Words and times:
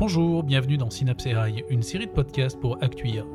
Bonjour, 0.00 0.42
bienvenue 0.42 0.78
dans 0.78 0.88
Synapse 0.88 1.26
AI, 1.26 1.62
une 1.68 1.82
série 1.82 2.06
de 2.06 2.10
podcasts 2.10 2.58
pour 2.58 2.82
Actuia. 2.82 3.26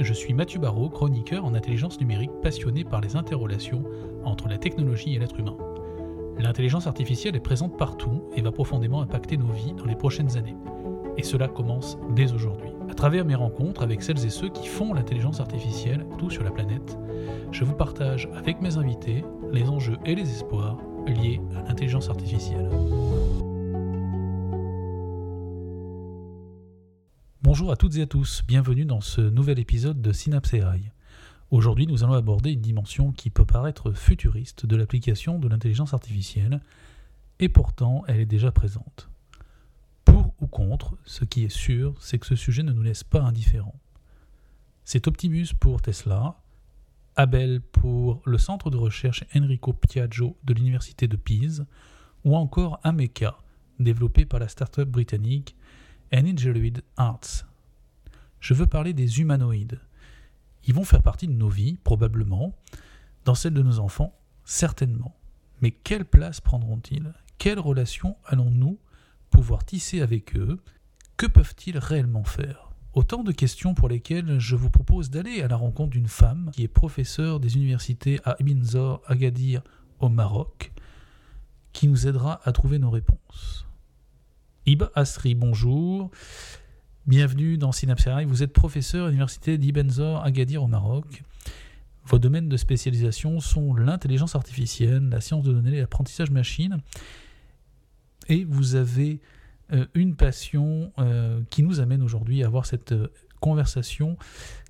Je 0.00 0.14
suis 0.14 0.32
Mathieu 0.32 0.58
Barrault, 0.58 0.88
chroniqueur 0.88 1.44
en 1.44 1.52
intelligence 1.52 2.00
numérique 2.00 2.30
passionné 2.42 2.82
par 2.82 3.02
les 3.02 3.14
interrelations 3.14 3.84
entre 4.24 4.48
la 4.48 4.56
technologie 4.56 5.14
et 5.14 5.18
l'être 5.18 5.38
humain. 5.38 5.58
L'intelligence 6.38 6.86
artificielle 6.86 7.36
est 7.36 7.40
présente 7.40 7.76
partout 7.76 8.24
et 8.34 8.40
va 8.40 8.52
profondément 8.52 9.02
impacter 9.02 9.36
nos 9.36 9.52
vies 9.52 9.74
dans 9.74 9.84
les 9.84 9.96
prochaines 9.96 10.38
années. 10.38 10.56
Et 11.18 11.22
cela 11.22 11.46
commence 11.46 11.98
dès 12.16 12.32
aujourd'hui. 12.32 12.70
À 12.88 12.94
travers 12.94 13.26
mes 13.26 13.34
rencontres 13.34 13.82
avec 13.82 14.02
celles 14.02 14.24
et 14.24 14.30
ceux 14.30 14.48
qui 14.48 14.66
font 14.66 14.94
l'intelligence 14.94 15.40
artificielle, 15.40 16.06
tout 16.16 16.30
sur 16.30 16.42
la 16.42 16.52
planète, 16.52 16.96
je 17.52 17.64
vous 17.64 17.74
partage 17.74 18.30
avec 18.34 18.62
mes 18.62 18.78
invités 18.78 19.26
les 19.52 19.68
enjeux 19.68 19.98
et 20.06 20.14
les 20.14 20.30
espoirs 20.30 20.78
liés 21.06 21.42
à 21.54 21.68
l'intelligence 21.68 22.08
artificielle. 22.08 22.70
Bonjour 27.56 27.70
à 27.70 27.76
toutes 27.76 27.94
et 27.94 28.02
à 28.02 28.06
tous, 28.06 28.42
bienvenue 28.48 28.84
dans 28.84 29.00
ce 29.00 29.20
nouvel 29.20 29.60
épisode 29.60 30.02
de 30.02 30.10
Synapse 30.10 30.54
AI. 30.54 30.90
Aujourd'hui, 31.52 31.86
nous 31.86 32.02
allons 32.02 32.14
aborder 32.14 32.50
une 32.50 32.60
dimension 32.60 33.12
qui 33.12 33.30
peut 33.30 33.44
paraître 33.44 33.92
futuriste 33.92 34.66
de 34.66 34.74
l'application 34.74 35.38
de 35.38 35.46
l'intelligence 35.46 35.94
artificielle, 35.94 36.60
et 37.38 37.48
pourtant 37.48 38.02
elle 38.08 38.18
est 38.18 38.26
déjà 38.26 38.50
présente. 38.50 39.08
Pour 40.04 40.34
ou 40.40 40.48
contre, 40.48 40.96
ce 41.04 41.24
qui 41.24 41.44
est 41.44 41.48
sûr, 41.48 41.94
c'est 42.00 42.18
que 42.18 42.26
ce 42.26 42.34
sujet 42.34 42.64
ne 42.64 42.72
nous 42.72 42.82
laisse 42.82 43.04
pas 43.04 43.22
indifférents. 43.22 43.78
C'est 44.82 45.06
Optimus 45.06 45.54
pour 45.60 45.80
Tesla, 45.80 46.42
Abel 47.14 47.60
pour 47.60 48.20
le 48.24 48.38
centre 48.38 48.68
de 48.68 48.76
recherche 48.76 49.22
Enrico 49.32 49.72
Piaggio 49.72 50.36
de 50.42 50.54
l'université 50.54 51.06
de 51.06 51.14
Pise, 51.16 51.66
ou 52.24 52.34
encore 52.34 52.80
Ameca, 52.82 53.38
développé 53.78 54.24
par 54.24 54.40
la 54.40 54.48
start-up 54.48 54.88
britannique 54.88 55.54
Arts. 56.96 57.46
Je 58.40 58.54
veux 58.54 58.66
parler 58.66 58.92
des 58.92 59.20
humanoïdes. 59.20 59.80
Ils 60.66 60.74
vont 60.74 60.84
faire 60.84 61.02
partie 61.02 61.26
de 61.26 61.32
nos 61.32 61.48
vies, 61.48 61.76
probablement, 61.82 62.54
dans 63.24 63.34
celle 63.34 63.54
de 63.54 63.62
nos 63.62 63.80
enfants, 63.80 64.14
certainement. 64.44 65.16
Mais 65.60 65.70
quelle 65.70 66.04
place 66.04 66.40
prendront-ils? 66.40 67.12
Quelle 67.38 67.58
relation 67.58 68.16
allons-nous 68.26 68.78
pouvoir 69.30 69.64
tisser 69.64 70.02
avec 70.02 70.36
eux? 70.36 70.60
Que 71.16 71.26
peuvent-ils 71.26 71.78
réellement 71.78 72.24
faire? 72.24 72.70
Autant 72.92 73.24
de 73.24 73.32
questions 73.32 73.74
pour 73.74 73.88
lesquelles 73.88 74.38
je 74.38 74.54
vous 74.54 74.70
propose 74.70 75.10
d'aller 75.10 75.42
à 75.42 75.48
la 75.48 75.56
rencontre 75.56 75.90
d'une 75.90 76.06
femme 76.06 76.50
qui 76.52 76.62
est 76.62 76.68
professeure 76.68 77.40
des 77.40 77.56
universités 77.56 78.20
à 78.24 78.36
Ibn 78.38 78.62
Zor, 78.62 79.02
Agadir, 79.06 79.62
au 79.98 80.08
Maroc, 80.08 80.72
qui 81.72 81.88
nous 81.88 82.06
aidera 82.06 82.40
à 82.44 82.52
trouver 82.52 82.78
nos 82.78 82.90
réponses. 82.90 83.63
Iba 84.66 84.90
Asri, 84.94 85.34
bonjour. 85.34 86.10
Bienvenue 87.06 87.58
dans 87.58 87.70
Synapse 87.70 88.08
Vous 88.26 88.42
êtes 88.42 88.54
professeur 88.54 89.04
à 89.04 89.08
l'université 89.08 89.58
d'Ibn 89.58 89.90
Zor, 89.90 90.24
Agadir 90.24 90.62
au 90.62 90.68
Maroc. 90.68 91.22
Vos 92.06 92.18
domaines 92.18 92.48
de 92.48 92.56
spécialisation 92.56 93.40
sont 93.40 93.74
l'intelligence 93.74 94.34
artificielle, 94.34 95.10
la 95.10 95.20
science 95.20 95.44
de 95.44 95.52
données, 95.52 95.78
l'apprentissage 95.78 96.30
machine. 96.30 96.78
Et 98.30 98.46
vous 98.46 98.74
avez 98.74 99.20
euh, 99.70 99.84
une 99.92 100.16
passion 100.16 100.94
euh, 100.98 101.42
qui 101.50 101.62
nous 101.62 101.80
amène 101.80 102.02
aujourd'hui 102.02 102.42
à 102.42 102.46
avoir 102.46 102.64
cette 102.64 102.92
euh, 102.92 103.08
conversation 103.40 104.16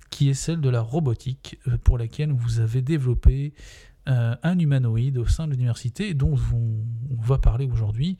qui 0.09 0.29
est 0.29 0.33
celle 0.33 0.59
de 0.59 0.69
la 0.69 0.81
robotique, 0.81 1.57
pour 1.85 1.97
laquelle 1.97 2.33
vous 2.33 2.59
avez 2.59 2.81
développé 2.81 3.53
un 4.07 4.59
humanoïde 4.59 5.17
au 5.17 5.25
sein 5.25 5.47
de 5.47 5.51
l'université 5.51 6.13
dont 6.13 6.35
on 6.53 7.15
va 7.21 7.37
parler 7.39 7.65
aujourd'hui. 7.65 8.17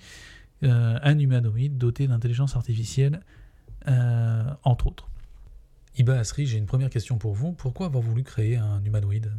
Euh, 0.64 0.98
un 1.02 1.20
humanoïde 1.20 1.78
doté 1.78 2.08
d'intelligence 2.08 2.56
artificielle, 2.56 3.20
euh, 3.88 4.44
entre 4.64 4.88
autres. 4.88 5.10
Iba 5.98 6.18
Asri, 6.18 6.46
j'ai 6.46 6.58
une 6.58 6.66
première 6.66 6.90
question 6.90 7.18
pour 7.18 7.34
vous. 7.34 7.52
Pourquoi 7.52 7.88
avoir 7.88 8.02
voulu 8.02 8.24
créer 8.24 8.56
un 8.56 8.82
humanoïde? 8.84 9.32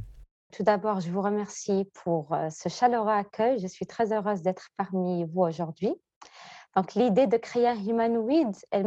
Tout 0.52 0.62
d'abord, 0.62 1.00
je 1.00 1.10
vous 1.10 1.22
remercie 1.22 1.88
pour 2.04 2.32
euh, 2.32 2.50
ce 2.50 2.68
chaleureux 2.68 3.10
accueil. 3.10 3.58
Je 3.58 3.66
suis 3.66 3.86
très 3.86 4.12
heureuse 4.12 4.42
d'être 4.42 4.68
parmi 4.76 5.24
vous 5.24 5.40
aujourd'hui. 5.40 5.94
Donc, 6.76 6.94
l'idée 6.94 7.26
de 7.26 7.36
créer 7.38 7.68
un 7.68 7.82
humanoïde, 7.82 8.54
elle 8.70 8.86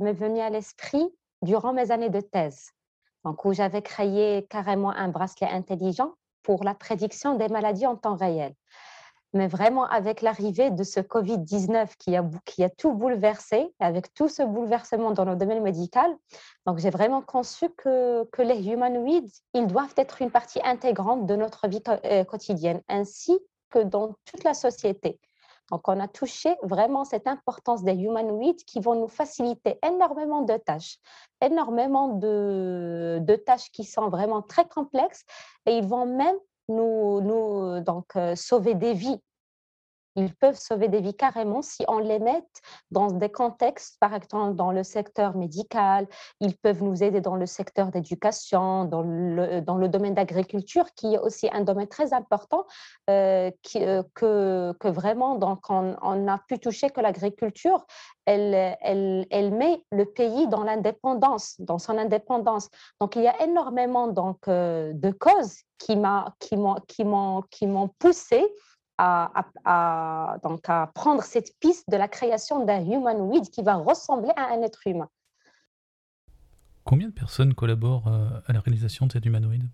m'est 0.00 0.12
venue 0.12 0.40
à 0.40 0.50
l'esprit 0.50 1.04
durant 1.42 1.72
mes 1.72 1.90
années 1.90 2.10
de 2.10 2.20
thèse, 2.20 2.70
donc 3.24 3.44
où 3.44 3.52
j'avais 3.52 3.82
créé 3.82 4.46
carrément 4.48 4.92
un 4.92 5.08
bracelet 5.08 5.48
intelligent 5.48 6.12
pour 6.44 6.62
la 6.62 6.74
prédiction 6.74 7.36
des 7.36 7.48
maladies 7.48 7.86
en 7.86 7.96
temps 7.96 8.14
réel 8.14 8.54
mais 9.36 9.46
vraiment 9.46 9.84
avec 9.84 10.22
l'arrivée 10.22 10.70
de 10.70 10.82
ce 10.82 11.00
Covid-19 11.00 11.90
qui 11.98 12.16
a, 12.16 12.24
qui 12.44 12.64
a 12.64 12.70
tout 12.70 12.92
bouleversé, 12.92 13.72
avec 13.78 14.12
tout 14.14 14.28
ce 14.28 14.42
bouleversement 14.42 15.12
dans 15.12 15.24
le 15.24 15.36
domaine 15.36 15.62
médical, 15.62 16.10
donc 16.66 16.78
j'ai 16.78 16.90
vraiment 16.90 17.22
conçu 17.22 17.68
que, 17.76 18.24
que 18.32 18.42
les 18.42 18.68
humanoïdes, 18.68 19.30
ils 19.54 19.66
doivent 19.66 19.94
être 19.96 20.22
une 20.22 20.30
partie 20.30 20.60
intégrante 20.64 21.26
de 21.26 21.36
notre 21.36 21.68
vie 21.68 21.82
euh, 21.88 22.24
quotidienne, 22.24 22.82
ainsi 22.88 23.38
que 23.70 23.80
dans 23.80 24.14
toute 24.24 24.44
la 24.44 24.54
société. 24.54 25.20
Donc, 25.70 25.88
on 25.88 25.98
a 25.98 26.06
touché 26.06 26.56
vraiment 26.62 27.04
cette 27.04 27.26
importance 27.26 27.82
des 27.82 27.94
humanoïdes 27.94 28.62
qui 28.64 28.78
vont 28.80 28.94
nous 28.94 29.08
faciliter 29.08 29.78
énormément 29.84 30.42
de 30.42 30.56
tâches, 30.56 30.98
énormément 31.40 32.08
de, 32.08 33.18
de 33.20 33.34
tâches 33.34 33.70
qui 33.72 33.82
sont 33.82 34.08
vraiment 34.08 34.42
très 34.42 34.68
complexes 34.68 35.24
et 35.66 35.76
ils 35.76 35.86
vont 35.86 36.06
même 36.06 36.36
nous, 36.68 37.20
nous 37.20 37.80
donc, 37.80 38.16
euh, 38.16 38.34
sauver 38.36 38.74
des 38.74 38.94
vies 38.94 39.20
ils 40.16 40.34
peuvent 40.34 40.58
sauver 40.58 40.88
des 40.88 41.00
vies 41.00 41.14
carrément 41.14 41.62
si 41.62 41.84
on 41.88 41.98
les 41.98 42.18
met 42.18 42.42
dans 42.90 43.08
des 43.08 43.30
contextes, 43.30 43.98
par 44.00 44.14
exemple 44.14 44.56
dans 44.56 44.72
le 44.72 44.82
secteur 44.82 45.36
médical, 45.36 46.08
ils 46.40 46.56
peuvent 46.56 46.82
nous 46.82 47.02
aider 47.02 47.20
dans 47.20 47.36
le 47.36 47.46
secteur 47.46 47.90
d'éducation, 47.90 48.84
dans 48.84 49.02
le, 49.02 49.60
dans 49.60 49.76
le 49.76 49.88
domaine 49.88 50.14
d'agriculture, 50.14 50.86
qui 50.94 51.14
est 51.14 51.18
aussi 51.18 51.48
un 51.52 51.62
domaine 51.62 51.88
très 51.88 52.12
important, 52.12 52.66
euh, 53.10 53.50
euh, 53.76 54.02
que, 54.14 54.72
que, 54.78 54.88
vraiment 54.88 55.36
donc 55.36 55.68
on, 55.68 55.96
on, 56.02 56.28
a 56.28 56.38
pu 56.48 56.58
toucher 56.58 56.90
que 56.90 57.00
l'agriculture, 57.00 57.84
elle, 58.24 58.76
elle, 58.80 59.26
elle, 59.30 59.52
met 59.52 59.82
le 59.92 60.04
pays 60.06 60.48
dans 60.48 60.64
l'indépendance, 60.64 61.56
dans 61.58 61.78
son 61.78 61.98
indépendance. 61.98 62.68
Donc 63.00 63.16
il 63.16 63.22
y 63.22 63.28
a 63.28 63.42
énormément 63.42 64.08
donc, 64.08 64.48
euh, 64.48 64.92
de 64.94 65.10
causes 65.10 65.56
qui 65.78 65.96
m'ont 65.96 67.88
poussé 67.98 68.44
à, 68.98 70.38
donc 70.42 70.68
à 70.68 70.90
prendre 70.94 71.22
cette 71.22 71.58
piste 71.58 71.88
de 71.90 71.96
la 71.96 72.08
création 72.08 72.64
d'un 72.64 72.84
humanoïde 72.84 73.50
qui 73.50 73.62
va 73.62 73.74
ressembler 73.74 74.32
à 74.36 74.52
un 74.52 74.62
être 74.62 74.86
humain. 74.86 75.08
Combien 76.84 77.08
de 77.08 77.12
personnes 77.12 77.54
collaborent 77.54 78.06
euh, 78.06 78.28
à 78.46 78.52
la 78.52 78.60
réalisation 78.60 79.06
de 79.06 79.12
cet 79.12 79.26
humanoïde 79.26 79.68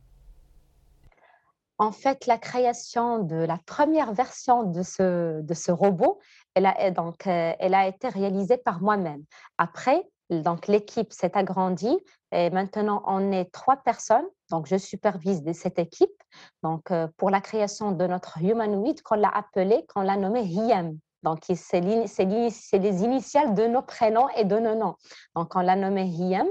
En 1.76 1.92
fait, 1.92 2.26
la 2.26 2.38
création 2.38 3.18
de 3.18 3.36
la 3.36 3.58
première 3.66 4.14
version 4.14 4.62
de 4.62 4.82
ce, 4.82 5.42
de 5.42 5.54
ce 5.54 5.70
robot, 5.70 6.18
elle 6.54 6.64
a, 6.64 6.90
donc, 6.90 7.26
euh, 7.26 7.52
elle 7.58 7.74
a 7.74 7.86
été 7.86 8.08
réalisée 8.08 8.56
par 8.56 8.80
moi-même. 8.80 9.24
Après, 9.58 10.02
donc 10.40 10.66
l'équipe 10.66 11.12
s'est 11.12 11.36
agrandie 11.36 11.98
et 12.32 12.50
maintenant 12.50 13.02
on 13.06 13.32
est 13.32 13.52
trois 13.52 13.76
personnes. 13.76 14.26
Donc 14.50 14.66
je 14.66 14.76
supervise 14.76 15.42
cette 15.52 15.78
équipe. 15.78 16.10
Donc 16.62 16.90
euh, 16.90 17.08
pour 17.16 17.30
la 17.30 17.40
création 17.40 17.92
de 17.92 18.06
notre 18.06 18.38
humanoïde, 18.42 19.02
qu'on 19.02 19.16
l'a 19.16 19.28
appelé, 19.28 19.84
qu'on 19.92 20.02
l'a 20.02 20.16
nommé 20.16 20.42
Hiem. 20.42 20.98
Donc 21.22 21.44
c'est 21.54 21.80
les 21.80 23.04
initiales 23.04 23.54
de 23.54 23.66
nos 23.66 23.82
prénoms 23.82 24.28
et 24.36 24.44
de 24.44 24.58
nos 24.58 24.74
noms. 24.74 24.96
Donc 25.36 25.54
on 25.54 25.60
l'a 25.60 25.76
nommé 25.76 26.04
Hiem. 26.04 26.46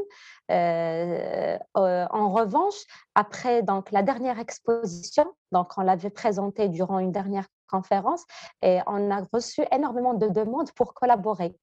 Euh, 0.49 1.57
euh, 1.77 2.07
en 2.09 2.31
revanche, 2.31 2.75
après 3.15 3.63
donc 3.63 3.91
la 3.91 4.03
dernière 4.03 4.39
exposition, 4.39 5.25
donc 5.51 5.77
on 5.77 5.81
l'avait 5.81 6.09
présenté 6.09 6.67
durant 6.67 6.99
une 6.99 7.11
dernière 7.11 7.47
conférence 7.69 8.25
et 8.61 8.79
on 8.85 9.11
a 9.11 9.21
reçu 9.33 9.63
énormément 9.71 10.13
de 10.13 10.27
demandes 10.27 10.71
pour 10.73 10.93
collaborer. 10.93 11.55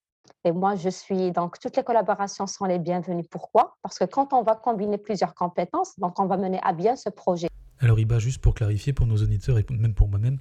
Et 0.44 0.52
moi, 0.52 0.76
je 0.76 0.88
suis 0.88 1.32
donc 1.32 1.58
toutes 1.58 1.76
les 1.76 1.82
collaborations 1.82 2.46
sont 2.46 2.64
les 2.64 2.78
bienvenues. 2.78 3.24
Pourquoi? 3.30 3.76
Parce 3.82 3.98
que 3.98 4.04
quand 4.04 4.32
on 4.32 4.42
va 4.42 4.54
combiner 4.54 4.98
plusieurs 4.98 5.34
compétences, 5.34 5.98
donc 5.98 6.18
on 6.18 6.26
va 6.26 6.36
mener 6.36 6.60
à 6.62 6.72
bien 6.72 6.96
ce 6.96 7.08
projet. 7.08 7.48
Alors 7.80 7.98
Iba, 7.98 8.18
juste 8.18 8.40
pour 8.40 8.54
clarifier 8.54 8.92
pour 8.92 9.06
nos 9.06 9.16
auditeurs 9.16 9.58
et 9.58 9.66
même 9.70 9.94
pour 9.94 10.08
moi-même, 10.08 10.38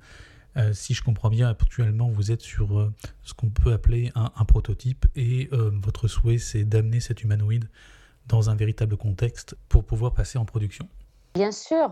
euh, 0.58 0.74
si 0.74 0.94
je 0.94 1.04
comprends 1.04 1.30
bien, 1.30 1.50
actuellement 1.50 2.10
vous 2.10 2.32
êtes 2.32 2.42
sur 2.42 2.80
euh, 2.80 2.94
ce 3.24 3.34
qu'on 3.34 3.50
peut 3.50 3.74
appeler 3.74 4.12
un, 4.16 4.46
prototype 4.46 5.06
et 5.16 5.50
euh, 5.54 5.72
votre 5.74 6.08
souhait 6.08 6.40
c'est 6.40 6.64
d'amener 6.64 7.00
cet 7.00 7.24
humanoïde 7.24 7.70
dans 8.26 8.50
un 8.50 8.56
véritable 8.56 8.98
contexte 8.98 9.56
pour 9.70 9.84
pouvoir 9.84 10.14
passer 10.14 10.38
en 10.38 10.46
production. 10.46 10.88
Bien 11.36 11.52
sûr, 11.52 11.92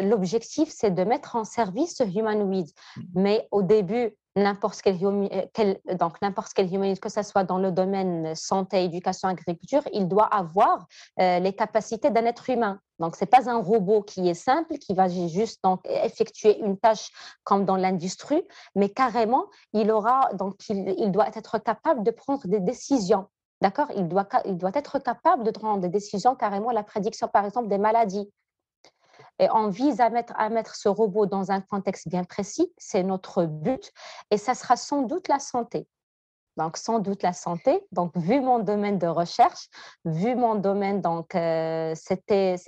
l'objectif 0.00 0.68
c'est 0.70 0.92
de 0.92 1.02
mettre 1.02 1.34
en 1.34 1.42
service 1.42 1.96
ce 1.96 2.04
humanoïde, 2.04 2.68
mmh. 2.68 3.00
mais 3.16 3.48
au 3.50 3.62
début, 3.62 4.14
n'importe 4.38 4.80
quel, 4.82 4.96
euh, 4.96 5.94
donc 5.94 6.20
n'importe 6.22 6.52
quel 6.54 6.66
humanoïde, 6.66 7.00
que 7.00 7.08
ce 7.08 7.22
soit 7.22 7.44
dans 7.44 7.58
le 7.58 7.72
domaine 7.72 8.34
santé, 8.34 8.84
éducation, 8.84 9.28
agriculture, 9.28 9.82
il 9.92 10.08
doit 10.08 10.26
avoir 10.26 10.86
euh, 11.20 11.38
les 11.38 11.52
capacités 11.52 12.10
d'un 12.10 12.24
être 12.24 12.48
humain. 12.50 12.80
Donc, 12.98 13.14
ce 13.14 13.24
n'est 13.24 13.28
pas 13.28 13.48
un 13.48 13.58
robot 13.58 14.02
qui 14.02 14.28
est 14.28 14.34
simple, 14.34 14.78
qui 14.78 14.94
va 14.94 15.08
juste 15.08 15.62
donc, 15.62 15.80
effectuer 15.84 16.58
une 16.58 16.76
tâche 16.78 17.10
comme 17.44 17.64
dans 17.64 17.76
l'industrie, 17.76 18.42
mais 18.74 18.88
carrément, 18.88 19.46
il, 19.72 19.90
aura, 19.92 20.30
donc, 20.34 20.56
il 20.68 21.10
doit 21.12 21.28
être 21.28 21.58
capable 21.58 22.02
de 22.02 22.10
prendre 22.10 22.46
des 22.48 22.60
décisions 22.60 23.28
D'accord? 23.60 23.88
Il 23.96 24.06
doit, 24.06 24.28
il 24.44 24.56
doit 24.56 24.70
être 24.74 24.98
capable 25.00 25.42
de 25.42 25.50
prendre 25.50 25.80
des 25.80 25.88
décisions, 25.88 26.36
carrément 26.36 26.70
la 26.70 26.84
prédiction, 26.84 27.26
par 27.28 27.44
exemple, 27.44 27.68
des 27.68 27.78
maladies. 27.78 28.30
Et 29.38 29.48
on 29.50 29.68
vise 29.68 30.00
à 30.00 30.10
mettre, 30.10 30.32
à 30.36 30.48
mettre 30.48 30.76
ce 30.76 30.88
robot 30.88 31.26
dans 31.26 31.50
un 31.50 31.60
contexte 31.60 32.08
bien 32.08 32.24
précis, 32.24 32.72
c'est 32.76 33.02
notre 33.02 33.44
but, 33.44 33.92
et 34.30 34.38
ça 34.38 34.54
sera 34.54 34.76
sans 34.76 35.02
doute 35.02 35.28
la 35.28 35.38
santé 35.38 35.86
donc 36.58 36.76
sans 36.76 36.98
doute 36.98 37.22
la 37.22 37.32
santé. 37.32 37.86
Donc, 37.92 38.14
vu 38.16 38.40
mon 38.40 38.58
domaine 38.58 38.98
de 38.98 39.06
recherche, 39.06 39.70
vu 40.04 40.34
mon 40.34 40.56
domaine, 40.56 41.00
donc 41.00 41.34
euh, 41.34 41.94
c'était 41.94 42.58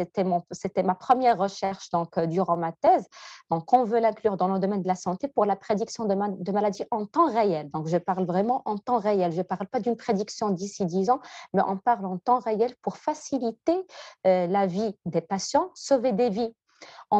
ma 0.84 0.94
première 0.94 1.36
recherche 1.36 1.90
donc 1.90 2.16
euh, 2.16 2.26
durant 2.26 2.56
ma 2.56 2.72
thèse. 2.72 3.06
Donc, 3.50 3.70
on 3.72 3.84
veut 3.84 3.98
l'inclure 3.98 4.36
dans 4.36 4.48
le 4.48 4.60
domaine 4.60 4.82
de 4.82 4.88
la 4.88 4.94
santé 4.94 5.28
pour 5.28 5.44
la 5.44 5.56
prédiction 5.56 6.04
de, 6.04 6.14
de 6.14 6.52
maladies 6.52 6.84
en 6.90 7.04
temps 7.04 7.30
réel. 7.30 7.68
Donc, 7.72 7.88
je 7.88 7.98
parle 7.98 8.24
vraiment 8.24 8.62
en 8.64 8.78
temps 8.78 8.98
réel. 8.98 9.32
Je 9.32 9.38
ne 9.38 9.42
parle 9.42 9.66
pas 9.66 9.80
d'une 9.80 9.96
prédiction 9.96 10.50
d'ici 10.50 10.86
10 10.86 11.10
ans, 11.10 11.20
mais 11.52 11.62
on 11.66 11.76
parle 11.76 12.06
en 12.06 12.16
temps 12.16 12.38
réel 12.38 12.72
pour 12.82 12.96
faciliter 12.96 13.86
euh, 14.26 14.46
la 14.46 14.66
vie 14.66 14.96
des 15.04 15.20
patients, 15.20 15.70
sauver 15.74 16.12
des 16.12 16.30
vies 16.30 16.54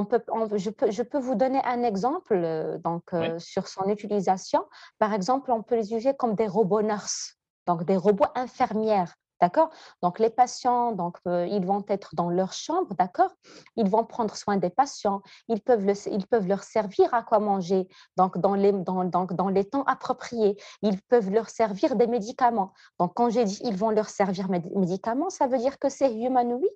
peut, 0.04 0.22
je, 0.56 0.70
peux, 0.70 0.90
je, 0.90 1.02
peux, 1.02 1.18
vous 1.18 1.34
donner 1.34 1.60
un 1.64 1.82
exemple 1.82 2.34
euh, 2.34 2.78
donc, 2.78 3.12
euh, 3.12 3.38
sur 3.38 3.68
son 3.68 3.84
utilisation. 3.88 4.64
Par 4.98 5.12
exemple, 5.12 5.50
on 5.52 5.62
peut 5.62 5.76
les 5.76 5.86
utiliser 5.86 6.14
comme 6.14 6.34
des 6.34 6.46
robots 6.46 6.82
nurses, 6.82 7.36
donc 7.66 7.84
des 7.84 7.96
robots 7.96 8.28
infirmières. 8.34 9.14
D'accord? 9.40 9.70
Donc, 10.02 10.18
les 10.18 10.28
patients, 10.28 10.92
donc, 10.92 11.16
euh, 11.26 11.46
ils 11.46 11.64
vont 11.64 11.82
être 11.88 12.14
dans 12.14 12.28
leur 12.28 12.52
chambre, 12.52 12.94
d'accord? 12.98 13.30
Ils 13.76 13.88
vont 13.88 14.04
prendre 14.04 14.36
soin 14.36 14.58
des 14.58 14.68
patients, 14.68 15.22
ils 15.48 15.62
peuvent, 15.62 15.90
ils 16.12 16.26
peuvent 16.26 16.46
leur 16.46 16.62
servir 16.62 17.14
à 17.14 17.22
quoi 17.22 17.38
manger, 17.38 17.88
donc 18.18 18.36
dans, 18.36 18.54
les, 18.54 18.72
dans, 18.72 19.02
donc, 19.04 19.32
dans 19.32 19.48
les 19.48 19.64
temps 19.64 19.84
appropriés. 19.84 20.58
Ils 20.82 21.00
peuvent 21.00 21.30
leur 21.30 21.48
servir 21.48 21.96
des 21.96 22.06
médicaments. 22.06 22.74
Donc, 22.98 23.14
quand 23.14 23.30
j'ai 23.30 23.44
dit 23.44 23.58
ils 23.64 23.76
vont 23.76 23.88
leur 23.88 24.10
servir 24.10 24.46
des 24.50 24.60
médicaments, 24.76 25.30
ça 25.30 25.46
veut 25.46 25.58
dire 25.58 25.78
que 25.78 25.88
c'est 25.88 26.12
humanoïde? 26.12 26.68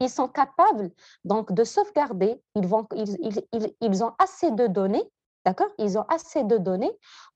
Ils 0.00 0.10
sont 0.10 0.28
capables 0.28 0.90
donc 1.24 1.52
de 1.52 1.64
sauvegarder, 1.64 2.40
ils, 2.54 2.66
vont, 2.66 2.86
ils, 2.94 3.16
ils, 3.52 3.74
ils 3.80 4.04
ont 4.04 4.14
assez 4.18 4.50
de 4.50 4.66
données, 4.66 5.04
d'accord? 5.44 5.70
Ils 5.78 5.98
ont 5.98 6.04
assez 6.08 6.44
de 6.44 6.58
données 6.58 6.92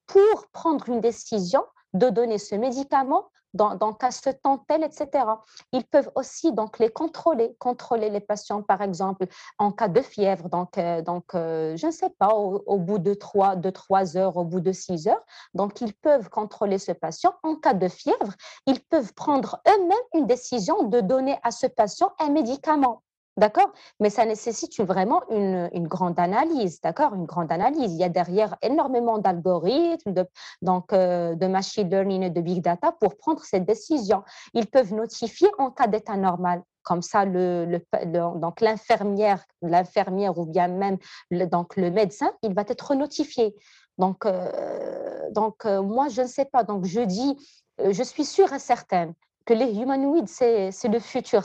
pour 0.06 0.46
prendre 0.52 0.88
une 0.88 1.00
décision 1.00 1.64
de 1.94 2.08
donner 2.08 2.38
ce 2.38 2.54
médicament 2.54 3.24
dans, 3.54 3.92
cas 3.92 4.10
ce 4.10 4.30
temps 4.30 4.58
tel, 4.58 4.82
etc. 4.82 5.24
Ils 5.72 5.84
peuvent 5.84 6.10
aussi 6.14 6.52
donc 6.52 6.78
les 6.78 6.90
contrôler, 6.90 7.54
contrôler 7.58 8.10
les 8.10 8.20
patients, 8.20 8.62
par 8.62 8.82
exemple, 8.82 9.26
en 9.58 9.72
cas 9.72 9.88
de 9.88 10.00
fièvre, 10.00 10.48
donc, 10.48 10.78
euh, 10.78 11.02
euh, 11.34 11.76
je 11.76 11.86
ne 11.86 11.90
sais 11.90 12.10
pas, 12.10 12.34
au, 12.34 12.78
bout 12.78 12.98
de 12.98 13.14
trois, 13.14 13.56
de 13.56 13.70
trois 13.70 14.16
heures, 14.16 14.36
au 14.36 14.44
bout 14.44 14.60
de 14.60 14.72
six 14.72 15.06
heures. 15.06 15.22
Donc, 15.54 15.80
ils 15.80 15.94
peuvent 15.94 16.28
contrôler 16.30 16.78
ce 16.78 16.92
patient. 16.92 17.34
En 17.42 17.56
cas 17.56 17.74
de 17.74 17.88
fièvre, 17.88 18.32
ils 18.66 18.80
peuvent 18.80 19.12
prendre 19.14 19.60
eux-mêmes 19.68 19.98
une 20.14 20.26
décision 20.26 20.84
de 20.84 21.00
donner 21.00 21.38
à 21.42 21.50
ce 21.50 21.66
patient 21.66 22.12
un 22.18 22.30
médicament. 22.30 23.02
D'accord? 23.38 23.72
Mais 23.98 24.10
ça 24.10 24.26
nécessite 24.26 24.78
vraiment 24.80 25.22
une, 25.30 25.88
grande 25.88 26.18
analyse, 26.18 26.82
d'accord? 26.82 27.14
Une 27.14 27.24
grande 27.24 27.50
analyse. 27.50 27.92
Il 27.94 27.98
y 27.98 28.04
a 28.04 28.10
derrière 28.10 28.56
énormément 28.60 29.16
d'algorithmes, 29.18 30.12
de, 30.12 30.26
donc 30.60 30.92
euh, 30.92 31.34
de 31.34 31.46
machine 31.46 31.88
learning 31.88 32.24
et 32.24 32.30
de 32.30 32.40
big 32.42 32.62
data 32.62 32.92
pour 33.00 33.16
prendre 33.16 33.42
cette 33.42 33.64
décision. 33.64 34.22
Ils 34.52 34.66
peuvent 34.66 34.92
notifier 34.92 35.48
en 35.56 35.70
cas 35.70 35.86
d'état 35.86 36.16
normal. 36.16 36.62
Comme 36.82 37.00
ça, 37.00 37.24
le, 37.24 37.80
donc 38.04 38.60
l'infirmière, 38.60 39.42
l'infirmière 39.62 40.36
ou 40.36 40.44
bien 40.44 40.68
même 40.68 40.98
le, 41.30 41.46
donc 41.46 41.76
le 41.76 41.90
médecin, 41.90 42.32
il 42.42 42.52
va 42.54 42.64
être 42.68 42.94
notifié. 42.94 43.54
Donc, 43.96 44.26
euh, 44.26 45.30
donc 45.30 45.64
euh, 45.64 45.80
moi, 45.80 46.08
je 46.08 46.22
ne 46.22 46.26
sais 46.26 46.44
pas. 46.44 46.64
Donc, 46.64 46.84
je 46.84 47.00
dis, 47.00 47.36
je 47.78 48.02
suis 48.02 48.24
sûre 48.24 48.52
et 48.52 48.58
certaine 48.58 49.14
que 49.44 49.54
les 49.54 49.78
humanoïdes, 49.78 50.28
c'est 50.28 50.70
le 50.84 50.98
futur. 50.98 51.42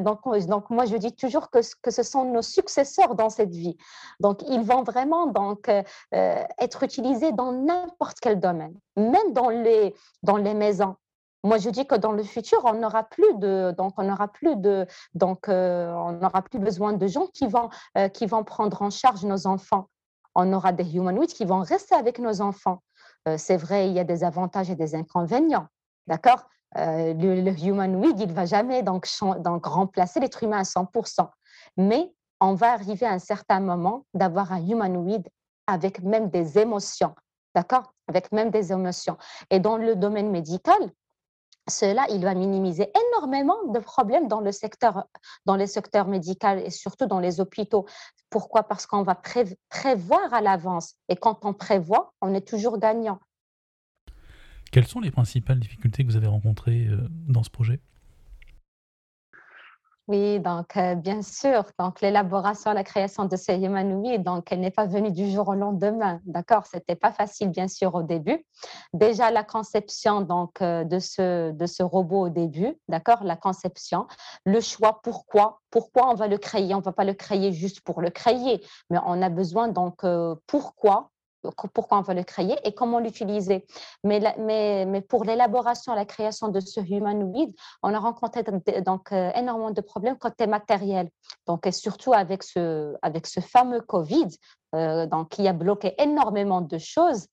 donc, 0.00 0.20
donc, 0.46 0.70
moi, 0.70 0.84
je 0.84 0.96
dis 0.96 1.14
toujours 1.14 1.50
que, 1.50 1.58
que, 1.82 1.90
ce 1.90 2.02
sont 2.02 2.24
nos 2.24 2.42
successeurs 2.42 3.14
dans 3.14 3.30
cette 3.30 3.54
vie. 3.54 3.76
Donc, 4.20 4.42
ils 4.48 4.62
vont 4.62 4.82
vraiment 4.82 5.26
donc, 5.26 5.68
euh, 5.68 5.82
être 6.58 6.82
utilisés 6.82 7.32
dans 7.32 7.52
n'importe 7.52 8.18
quel 8.20 8.40
domaine, 8.40 8.74
même 8.96 9.32
dans 9.32 9.48
les, 9.48 9.94
dans 10.22 10.36
les 10.36 10.54
maisons. 10.54 10.96
Moi, 11.44 11.58
je 11.58 11.70
dis 11.70 11.86
que 11.86 11.94
dans 11.94 12.12
le 12.12 12.24
futur, 12.24 12.60
on 12.64 12.74
n'aura 12.74 13.04
plus 13.04 13.34
de, 13.34 13.72
donc 13.76 13.92
on 13.98 14.02
n'aura 14.02 14.28
plus 14.28 14.56
de, 14.56 14.86
donc 15.14 15.48
euh, 15.48 15.92
on 15.92 16.12
n'aura 16.12 16.42
plus 16.42 16.58
besoin 16.58 16.92
de 16.92 17.06
gens 17.06 17.26
qui 17.28 17.46
vont, 17.46 17.68
euh, 17.96 18.08
qui 18.08 18.26
vont 18.26 18.42
prendre 18.42 18.82
en 18.82 18.90
charge 18.90 19.24
nos 19.24 19.46
enfants. 19.46 19.88
On 20.34 20.52
aura 20.52 20.72
des 20.72 20.96
humanoïdes 20.96 21.32
qui 21.32 21.44
vont 21.44 21.60
rester 21.60 21.94
avec 21.94 22.18
nos 22.18 22.40
enfants. 22.40 22.82
c'est 23.38 23.56
vrai, 23.56 23.88
il 23.88 23.94
y 23.94 23.98
a 23.98 24.04
des 24.04 24.22
avantages 24.22 24.70
et 24.70 24.76
des 24.76 24.94
inconvénients, 24.94 25.66
d'accord? 26.06 26.46
Euh, 26.76 27.14
le, 27.14 27.64
humanoïde, 27.64 28.20
il 28.20 28.28
ne 28.28 28.32
va 28.32 28.44
jamais 28.44 28.82
donc 28.82 29.06
remplacer 29.64 30.20
l'être 30.20 30.42
humain 30.42 30.58
à 30.58 30.62
100%. 30.62 31.28
Mais 31.76 32.12
on 32.40 32.54
va 32.54 32.72
arriver 32.72 33.06
à 33.06 33.12
un 33.12 33.18
certain 33.18 33.60
moment 33.60 34.04
d'avoir 34.14 34.52
un 34.52 34.66
humanoïde 34.66 35.28
avec 35.66 36.02
même 36.02 36.28
des 36.30 36.58
émotions, 36.58 37.14
d'accord? 37.54 37.92
Avec 38.08 38.30
même 38.32 38.50
des 38.50 38.72
émotions. 38.72 39.16
Et 39.50 39.58
dans 39.58 39.76
le 39.76 39.96
domaine 39.96 40.30
médical, 40.30 40.78
cela, 41.68 42.06
il 42.10 42.22
va 42.22 42.34
minimiser 42.34 42.92
énormément 43.08 43.64
de 43.66 43.80
problèmes 43.80 44.28
dans 44.28 44.40
le 44.40 44.52
secteur, 44.52 45.06
dans 45.46 45.56
les 45.56 45.66
secteurs 45.66 46.06
médicaux 46.06 46.58
et 46.64 46.70
surtout 46.70 47.06
dans 47.06 47.18
les 47.18 47.40
hôpitaux. 47.40 47.86
Pourquoi? 48.30 48.62
Parce 48.62 48.86
qu'on 48.86 49.02
va 49.02 49.20
prévoir 49.68 50.32
à 50.32 50.40
l'avance. 50.40 50.94
Et 51.08 51.16
quand 51.16 51.44
on 51.44 51.52
prévoit, 51.54 52.12
on 52.20 52.34
est 52.34 52.46
toujours 52.46 52.78
gagnant. 52.78 53.18
Quelles 54.76 54.86
sont 54.86 55.00
les 55.00 55.10
principales 55.10 55.58
difficultés 55.58 56.04
que 56.04 56.10
vous 56.10 56.18
avez 56.18 56.26
rencontrées 56.26 56.86
euh, 56.90 57.08
dans 57.10 57.42
ce 57.42 57.48
projet? 57.48 57.80
Oui, 60.06 60.38
donc 60.38 60.76
euh, 60.76 60.94
bien 60.94 61.22
sûr, 61.22 61.64
donc 61.78 62.02
l'élaboration, 62.02 62.74
la 62.74 62.84
création 62.84 63.24
de 63.24 63.36
ce 63.36 63.52
humanoïde, 63.52 64.22
donc 64.22 64.52
elle 64.52 64.60
n'est 64.60 64.70
pas 64.70 64.84
venue 64.84 65.12
du 65.12 65.30
jour 65.30 65.48
au 65.48 65.54
lendemain, 65.54 66.20
d'accord? 66.26 66.66
C'était 66.66 66.94
pas 66.94 67.10
facile 67.10 67.48
bien 67.48 67.68
sûr 67.68 67.94
au 67.94 68.02
début. 68.02 68.44
Déjà 68.92 69.30
la 69.30 69.44
conception 69.44 70.20
donc 70.20 70.60
euh, 70.60 70.84
de 70.84 70.98
ce 70.98 71.52
de 71.52 71.64
ce 71.64 71.82
robot 71.82 72.26
au 72.26 72.28
début, 72.28 72.76
d'accord? 72.86 73.24
La 73.24 73.36
conception, 73.36 74.06
le 74.44 74.60
choix, 74.60 75.00
pourquoi? 75.02 75.62
Pourquoi 75.70 76.10
on 76.10 76.14
va 76.16 76.28
le 76.28 76.36
créer? 76.36 76.74
On 76.74 76.80
va 76.80 76.92
pas 76.92 77.04
le 77.04 77.14
créer 77.14 77.50
juste 77.50 77.80
pour 77.80 78.02
le 78.02 78.10
créer, 78.10 78.62
mais 78.90 78.98
on 79.06 79.22
a 79.22 79.30
besoin 79.30 79.68
donc 79.68 80.04
pourquoi 80.46 81.12
pourquoi 81.72 81.98
on 81.98 82.02
va 82.02 82.14
le 82.14 82.24
créer 82.24 82.56
et 82.64 82.74
comment 82.74 82.98
l'utiliser. 82.98 83.66
Mais, 84.04 84.20
mais, 84.38 84.84
mais, 84.86 85.00
pour 85.00 85.24
l'élaboration, 85.24 85.94
la 85.94 86.04
création 86.04 86.48
de 86.48 86.60
ce 86.60 86.80
humanoïde, 86.80 87.54
on 87.82 87.94
a 87.94 87.98
rencontré 87.98 88.42
donc, 88.42 89.12
euh, 89.12 89.30
énormément 89.34 89.70
de 89.70 89.80
problèmes 89.80 90.18
côté 90.18 90.46
matériel. 90.46 91.10
Donc, 91.46 91.66
et 91.66 91.72
surtout 91.72 92.12
avec 92.12 92.42
ce, 92.42 92.94
avec 93.02 93.26
ce 93.26 93.40
fameux 93.40 93.80
Covid, 93.80 94.28
euh, 94.74 95.06
donc, 95.06 95.30
qui 95.30 95.46
a 95.48 95.52
bloqué 95.52 95.94
énormément 95.98 96.60
de 96.60 96.78
choses. 96.78 97.26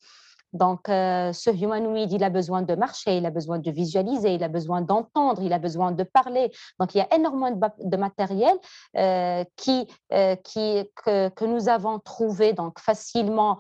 Donc, 0.54 0.88
euh, 0.88 1.34
ce 1.34 1.50
humanoïde, 1.50 2.12
il 2.12 2.24
a 2.24 2.30
besoin 2.30 2.62
de 2.62 2.76
marcher, 2.76 3.18
il 3.18 3.26
a 3.26 3.32
besoin 3.32 3.60
de 3.60 3.72
visualiser, 3.72 4.36
il 4.36 4.44
a 4.44 4.48
besoin 4.48 4.82
d'entendre, 4.82 5.42
il 5.42 5.52
a 5.52 5.60
besoin 5.60 5.92
de 5.92 6.04
parler. 6.04 6.52
Donc, 6.80 6.94
il 6.96 7.00
y 7.00 7.02
a 7.02 7.14
énormément 7.16 7.52
de, 7.52 7.98
matériel 7.98 8.56
euh, 8.98 9.34
euh, 9.34 9.46
qui, 9.56 9.88
que, 10.10 11.30
que, 11.30 11.46
nous 11.46 11.70
avons 11.70 12.00
trouvé 12.00 12.54
donc, 12.54 12.80
facilement 12.80 13.58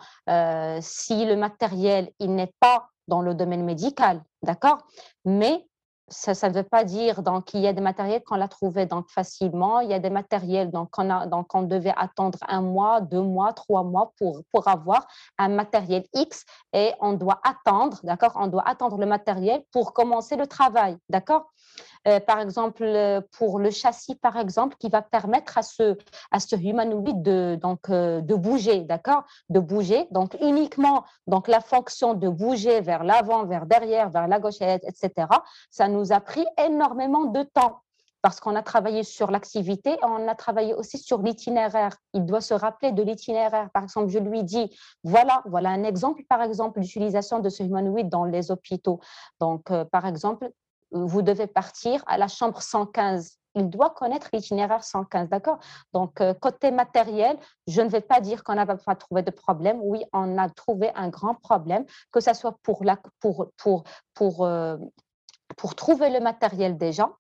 si 0.81 1.25
le 1.25 1.35
matériel 1.35 2.11
il 2.19 2.35
n'est 2.35 2.53
pas 2.59 2.87
dans 3.07 3.21
le 3.21 3.33
domaine 3.33 3.63
médical, 3.63 4.21
d'accord? 4.43 4.79
Mais 5.25 5.65
ça 6.13 6.49
ne 6.49 6.53
veut 6.53 6.63
pas 6.63 6.83
dire 6.83 7.23
donc 7.23 7.45
qu'il 7.45 7.61
y 7.61 7.67
a 7.67 7.73
des 7.73 7.81
matériels 7.81 8.23
qu'on 8.23 8.35
l'a 8.35 8.47
trouvé 8.47 8.85
donc 8.85 9.09
facilement. 9.09 9.79
Il 9.79 9.89
y 9.89 9.93
a 9.93 9.99
des 9.99 10.09
matériels 10.09 10.71
donc 10.71 10.89
on 10.97 11.09
a 11.09 11.25
donc 11.25 11.53
on 11.55 11.63
devait 11.63 11.93
attendre 11.97 12.37
un 12.47 12.61
mois, 12.61 13.01
deux 13.01 13.21
mois, 13.21 13.53
trois 13.53 13.83
mois 13.83 14.13
pour 14.17 14.41
pour 14.51 14.67
avoir 14.67 15.07
un 15.37 15.49
matériel 15.49 16.05
X 16.13 16.45
et 16.73 16.91
on 17.01 17.13
doit 17.13 17.41
attendre, 17.43 17.99
d'accord? 18.03 18.33
On 18.35 18.47
doit 18.47 18.67
attendre 18.67 18.97
le 18.97 19.05
matériel 19.05 19.63
pour 19.71 19.93
commencer 19.93 20.35
le 20.35 20.47
travail, 20.47 20.97
d'accord? 21.09 21.51
Euh, 22.07 22.19
par 22.19 22.39
exemple, 22.39 22.83
euh, 22.83 23.21
pour 23.37 23.59
le 23.59 23.71
châssis, 23.71 24.15
par 24.15 24.37
exemple, 24.37 24.75
qui 24.77 24.89
va 24.89 25.01
permettre 25.01 25.57
à 25.57 25.63
ce, 25.63 25.97
à 26.31 26.39
ce 26.39 26.55
humanoïde 26.55 27.21
de, 27.21 27.57
donc, 27.61 27.89
euh, 27.89 28.21
de 28.21 28.35
bouger, 28.35 28.81
d'accord? 28.81 29.23
De 29.49 29.59
bouger. 29.59 30.07
Donc, 30.11 30.35
uniquement 30.41 31.05
donc, 31.27 31.47
la 31.47 31.61
fonction 31.61 32.13
de 32.13 32.27
bouger 32.27 32.81
vers 32.81 33.03
l'avant, 33.03 33.45
vers 33.45 33.65
derrière, 33.65 34.09
vers 34.09 34.27
la 34.27 34.39
gauche, 34.39 34.61
etc., 34.61 35.27
ça 35.69 35.87
nous 35.87 36.11
a 36.11 36.19
pris 36.19 36.45
énormément 36.57 37.25
de 37.25 37.43
temps 37.43 37.79
parce 38.21 38.39
qu'on 38.39 38.55
a 38.55 38.63
travaillé 38.63 39.03
sur 39.03 39.31
l'activité, 39.31 39.97
on 40.01 40.29
a 40.29 40.35
travaillé 40.35 40.73
aussi 40.73 40.97
sur 40.97 41.21
l'itinéraire. 41.21 41.97
Il 42.13 42.25
doit 42.25 42.39
se 42.39 42.53
rappeler 42.53 42.93
de 42.93 43.03
l'itinéraire. 43.03 43.69
Par 43.73 43.83
exemple, 43.83 44.07
je 44.07 44.19
lui 44.19 44.45
dis, 44.45 44.73
voilà, 45.03 45.41
voilà 45.45 45.71
un 45.71 45.83
exemple, 45.83 46.23
par 46.29 46.41
exemple, 46.41 46.79
d'utilisation 46.79 47.39
de 47.39 47.49
ce 47.49 47.63
humanoïde 47.63 48.07
dans 48.07 48.23
les 48.23 48.49
hôpitaux. 48.49 49.01
Donc, 49.41 49.73
par 49.91 50.05
exemple, 50.05 50.49
vous 50.93 51.21
devez 51.21 51.47
partir 51.47 52.03
à 52.07 52.17
la 52.17 52.27
chambre 52.27 52.61
115. 52.61 53.37
Il 53.55 53.69
doit 53.69 53.91
connaître 53.91 54.29
l'itinéraire 54.33 54.83
115, 54.83 55.29
d'accord? 55.29 55.59
Donc, 55.93 56.21
euh, 56.21 56.33
côté 56.33 56.71
matériel, 56.71 57.37
je 57.67 57.81
ne 57.81 57.89
vais 57.89 58.01
pas 58.01 58.19
dire 58.19 58.43
qu'on 58.43 58.55
n'a 58.55 58.65
pas 58.65 58.95
trouvé 58.95 59.21
de 59.21 59.31
problème. 59.31 59.79
Oui, 59.81 60.03
on 60.11 60.37
a 60.37 60.49
trouvé 60.49 60.91
un 60.95 61.09
grand 61.09 61.35
problème, 61.35 61.85
que 62.11 62.19
ce 62.19 62.33
soit 62.33 62.57
pour, 62.63 62.83
la, 62.83 62.97
pour, 63.19 63.51
pour, 63.57 63.83
pour, 64.13 64.45
euh, 64.45 64.77
pour 65.55 65.75
trouver 65.75 66.09
le 66.09 66.19
matériel 66.19 66.77
des 66.77 66.93
gens 66.93 67.13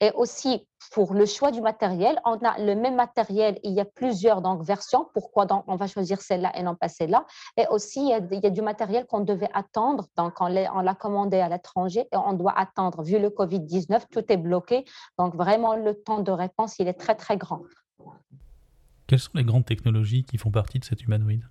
et 0.00 0.10
aussi 0.12 0.66
pour 0.92 1.14
le 1.14 1.26
choix 1.26 1.50
du 1.50 1.60
matériel, 1.60 2.20
on 2.24 2.36
a 2.38 2.58
le 2.58 2.74
même 2.74 2.96
matériel, 2.96 3.58
il 3.62 3.72
y 3.72 3.80
a 3.80 3.84
plusieurs 3.84 4.42
donc, 4.42 4.62
versions, 4.62 5.08
pourquoi 5.14 5.46
donc, 5.46 5.64
on 5.66 5.76
va 5.76 5.86
choisir 5.86 6.20
celle-là 6.20 6.52
et 6.56 6.62
non 6.62 6.74
pas 6.74 6.88
celle-là? 6.88 7.26
Et 7.56 7.66
aussi, 7.70 8.00
il 8.00 8.08
y, 8.08 8.12
a, 8.12 8.20
il 8.30 8.40
y 8.40 8.46
a 8.46 8.50
du 8.50 8.62
matériel 8.62 9.06
qu'on 9.06 9.20
devait 9.20 9.50
attendre, 9.54 10.06
donc 10.16 10.34
on 10.40 10.48
l'a 10.48 10.94
commandé 10.94 11.38
à 11.38 11.48
l'étranger 11.48 12.06
et 12.12 12.16
on 12.16 12.32
doit 12.32 12.56
attendre. 12.58 13.02
Vu 13.02 13.18
le 13.18 13.30
Covid-19, 13.30 14.02
tout 14.10 14.24
est 14.28 14.36
bloqué, 14.36 14.84
donc 15.18 15.34
vraiment 15.34 15.74
le 15.74 15.94
temps 15.94 16.20
de 16.20 16.32
réponse, 16.32 16.78
il 16.78 16.88
est 16.88 16.94
très 16.94 17.14
très 17.14 17.36
grand. 17.36 17.62
Quelles 19.06 19.20
sont 19.20 19.32
les 19.34 19.44
grandes 19.44 19.66
technologies 19.66 20.24
qui 20.24 20.38
font 20.38 20.50
partie 20.50 20.78
de 20.78 20.84
cet 20.84 21.02
humanoïde? 21.02 21.44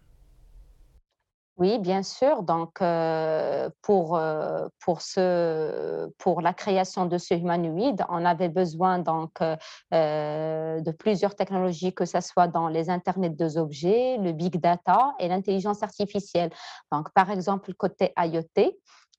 Oui, 1.57 1.77
bien 1.77 2.01
sûr. 2.01 2.41
Donc, 2.41 2.81
euh, 2.81 3.69
pour, 3.83 4.17
euh, 4.17 4.67
pour, 4.79 5.01
ce, 5.01 6.09
pour 6.17 6.41
la 6.41 6.51
création 6.51 7.05
de 7.05 7.19
ce 7.19 7.35
humanoïde, 7.35 8.03
on 8.09 8.25
avait 8.25 8.49
besoin 8.49 8.97
donc, 8.97 9.39
euh, 9.41 10.81
de 10.81 10.91
plusieurs 10.91 11.35
technologies, 11.35 11.93
que 11.93 12.05
ce 12.05 12.21
soit 12.21 12.47
dans 12.47 12.69
les 12.69 12.89
Internets 12.89 13.29
des 13.29 13.57
objets, 13.57 14.17
le 14.17 14.31
big 14.31 14.59
data 14.59 15.13
et 15.19 15.27
l'intelligence 15.27 15.83
artificielle. 15.83 16.49
Donc, 16.91 17.11
par 17.13 17.29
exemple, 17.29 17.71
côté 17.75 18.13
IoT, 18.17 18.73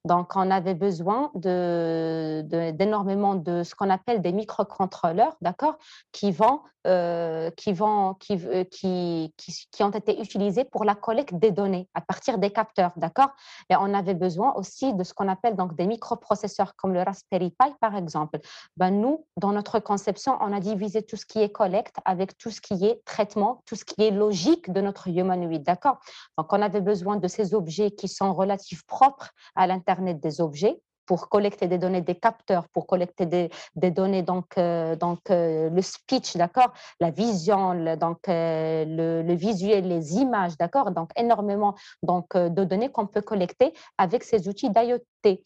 donc, 0.04 0.36
on 0.36 0.50
avait 0.50 0.74
besoin 0.74 1.30
d'énormément 1.34 3.36
de, 3.36 3.58
de, 3.58 3.62
ce 3.62 3.74
qu'on 3.74 3.88
appelle 3.88 4.20
des 4.20 4.32
microcontrôleurs, 4.32 5.34
d'accord, 5.40 5.78
qui 6.12 6.30
vont 6.30 6.60
euh, 6.86 7.50
qui, 7.50 7.72
vont, 7.72 8.14
qui, 8.14 8.34
euh, 8.46 8.64
qui, 8.64 9.32
qui, 9.36 9.82
ont 9.82 9.90
été 9.90 10.20
utilisés 10.20 10.64
pour 10.64 10.84
la 10.84 10.94
collecte 10.94 11.34
des 11.34 11.50
données 11.50 11.88
à 11.94 12.00
partir 12.00 12.38
des 12.38 12.50
capteurs, 12.50 12.92
d'accord? 12.96 13.30
Et 13.70 13.76
on 13.76 13.94
avait 13.94 14.14
besoin 14.14 14.52
aussi 14.54 14.92
de 14.94 15.02
ce 15.04 15.14
qu'on 15.14 15.28
appelle 15.28 15.56
donc 15.56 15.76
des 15.76 15.86
microprocesseurs 15.86 16.76
comme 16.76 16.92
le 16.92 17.02
Raspberry 17.02 17.50
Pi, 17.50 17.70
par 17.80 17.96
exemple. 17.96 18.38
Ben, 18.76 18.90
nous, 18.90 19.24
dans 19.36 19.52
notre 19.52 19.78
conception, 19.78 20.36
on 20.40 20.52
a 20.52 20.60
divisé 20.60 21.02
tout 21.02 21.16
ce 21.16 21.26
qui 21.26 21.40
est 21.40 21.50
collecte 21.50 21.96
avec 22.04 22.36
tout 22.38 22.50
ce 22.50 22.60
qui 22.60 22.84
est 22.84 23.02
traitement, 23.04 23.62
tout 23.66 23.76
ce 23.76 23.84
qui 23.84 24.02
est 24.02 24.10
logique 24.10 24.72
de 24.72 24.80
notre 24.80 25.08
humanoïde, 25.08 25.62
d'accord? 25.62 25.98
Donc, 26.36 26.52
on 26.52 26.60
avait 26.60 26.80
besoin 26.80 27.16
de 27.16 27.28
ces 27.28 27.54
objets 27.54 27.92
qui 27.92 28.08
sont 28.08 28.32
relativement 28.34 28.74
propres 28.86 29.30
à 29.54 29.66
l'Internet 29.66 30.20
des 30.20 30.40
objets, 30.40 30.80
pour 31.06 31.28
collecter 31.28 31.66
des 31.66 31.78
données 31.78 32.00
des 32.00 32.14
capteurs, 32.14 32.68
pour 32.68 32.86
collecter 32.86 33.26
des, 33.26 33.50
données, 33.90 34.22
donc, 34.22 34.56
euh, 34.58 34.96
donc 34.96 35.30
euh, 35.30 35.70
le 35.70 35.82
speech, 35.82 36.36
d'accord, 36.36 36.72
la 37.00 37.10
vision, 37.10 37.72
le, 37.72 37.96
donc, 37.96 38.28
euh, 38.28 38.84
le, 38.84 39.22
le, 39.22 39.34
visuel, 39.34 39.88
les 39.88 40.16
images, 40.16 40.56
d'accord, 40.56 40.90
donc 40.90 41.10
énormément 41.16 41.74
donc, 42.02 42.36
de 42.36 42.64
données 42.64 42.90
qu'on 42.90 43.06
peut 43.06 43.22
collecter 43.22 43.72
avec 43.98 44.24
ces 44.24 44.48
outils 44.48 44.70
d'IoT. 44.70 45.38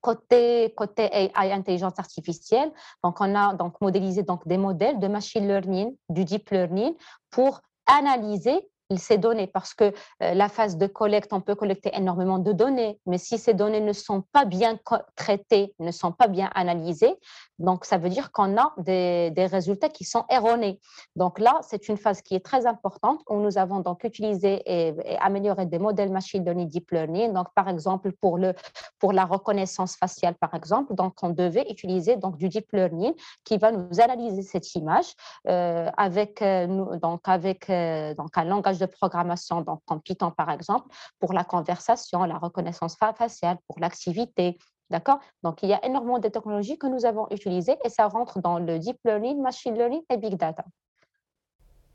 Côté, 0.00 0.72
côté 0.74 1.10
AI, 1.12 1.52
intelligence 1.52 1.98
artificielle, 1.98 2.72
donc 3.02 3.20
on 3.20 3.34
a 3.34 3.52
donc 3.52 3.78
modélisé 3.82 4.22
donc 4.22 4.48
des 4.48 4.56
modèles 4.56 4.98
de 4.98 5.08
machine 5.08 5.46
learning, 5.46 5.94
du 6.08 6.24
deep 6.24 6.48
learning 6.48 6.94
pour 7.28 7.60
analyser 7.86 8.66
ces 8.96 9.18
données 9.18 9.46
parce 9.46 9.74
que 9.74 9.84
euh, 9.84 10.34
la 10.34 10.48
phase 10.48 10.76
de 10.76 10.86
collecte, 10.86 11.32
on 11.32 11.40
peut 11.40 11.54
collecter 11.54 11.90
énormément 11.94 12.38
de 12.38 12.52
données, 12.52 13.00
mais 13.06 13.18
si 13.18 13.38
ces 13.38 13.54
données 13.54 13.80
ne 13.80 13.92
sont 13.92 14.22
pas 14.32 14.44
bien 14.44 14.78
traitées, 15.16 15.74
ne 15.78 15.90
sont 15.90 16.12
pas 16.12 16.28
bien 16.28 16.50
analysées, 16.54 17.14
donc 17.58 17.84
ça 17.84 17.98
veut 17.98 18.08
dire 18.08 18.32
qu'on 18.32 18.56
a 18.58 18.72
des, 18.78 19.32
résultats 19.46 19.88
qui 19.88 20.04
sont 20.04 20.24
erronés. 20.30 20.80
Donc 21.16 21.38
là, 21.38 21.60
c'est 21.62 21.88
une 21.88 21.96
phase 21.96 22.22
qui 22.22 22.34
est 22.34 22.44
très 22.44 22.66
importante 22.66 23.20
où 23.28 23.36
nous 23.36 23.58
avons 23.58 23.80
donc 23.80 24.04
utilisé 24.04 24.62
et, 24.66 25.16
amélioré 25.18 25.66
des 25.66 25.78
modèles 25.78 26.10
machine 26.10 26.44
learning, 26.44 26.68
deep 26.68 26.90
learning. 26.90 27.32
Donc 27.32 27.48
par 27.54 27.68
exemple 27.68 28.12
pour 28.12 28.38
le 28.38 28.54
pour 28.98 29.12
la 29.12 29.24
reconnaissance 29.24 29.96
faciale 29.96 30.34
par 30.34 30.54
exemple, 30.54 30.94
donc 30.94 31.14
on 31.22 31.30
devait 31.30 31.66
utiliser 31.70 32.16
donc 32.16 32.36
du 32.36 32.48
deep 32.48 32.72
learning 32.72 33.12
qui 33.44 33.58
va 33.58 33.70
nous 33.70 34.00
analyser 34.00 34.42
cette 34.42 34.74
image 34.74 35.14
euh, 35.48 35.90
avec 35.96 36.42
euh, 36.42 36.96
donc 36.96 37.20
avec 37.26 37.68
donc 37.68 38.36
un 38.36 38.44
langage 38.44 38.78
de 38.86 38.90
programmation, 38.90 39.62
donc 39.62 39.80
en 39.86 39.98
Python 39.98 40.30
par 40.30 40.50
exemple, 40.50 40.88
pour 41.18 41.32
la 41.32 41.44
conversation, 41.44 42.24
la 42.24 42.38
reconnaissance 42.38 42.96
faciale, 42.96 43.58
pour 43.66 43.78
l'activité. 43.80 44.58
D'accord? 44.90 45.20
Donc, 45.42 45.62
il 45.62 45.70
y 45.70 45.72
a 45.72 45.84
énormément 45.84 46.18
de 46.18 46.28
technologies 46.28 46.78
que 46.78 46.86
nous 46.86 47.06
avons 47.06 47.26
utilisées 47.30 47.76
et 47.84 47.88
ça 47.88 48.06
rentre 48.06 48.40
dans 48.40 48.58
le 48.58 48.78
deep 48.78 48.98
learning, 49.04 49.40
machine 49.40 49.74
learning 49.74 50.02
et 50.10 50.18
big 50.18 50.36
data. 50.36 50.64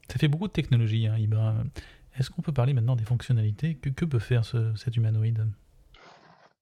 Ça 0.09 0.17
fait 0.17 0.27
beaucoup 0.27 0.47
de 0.47 0.53
technologies, 0.53 1.05
hein. 1.07 1.15
Est-ce 2.17 2.31
qu'on 2.31 2.41
peut 2.41 2.51
parler 2.51 2.73
maintenant 2.73 2.95
des 2.95 3.05
fonctionnalités? 3.05 3.75
Que, 3.75 3.89
que 3.89 4.05
peut 4.05 4.19
faire 4.19 4.43
ce, 4.43 4.75
cet 4.75 4.97
humanoïde? 4.97 5.47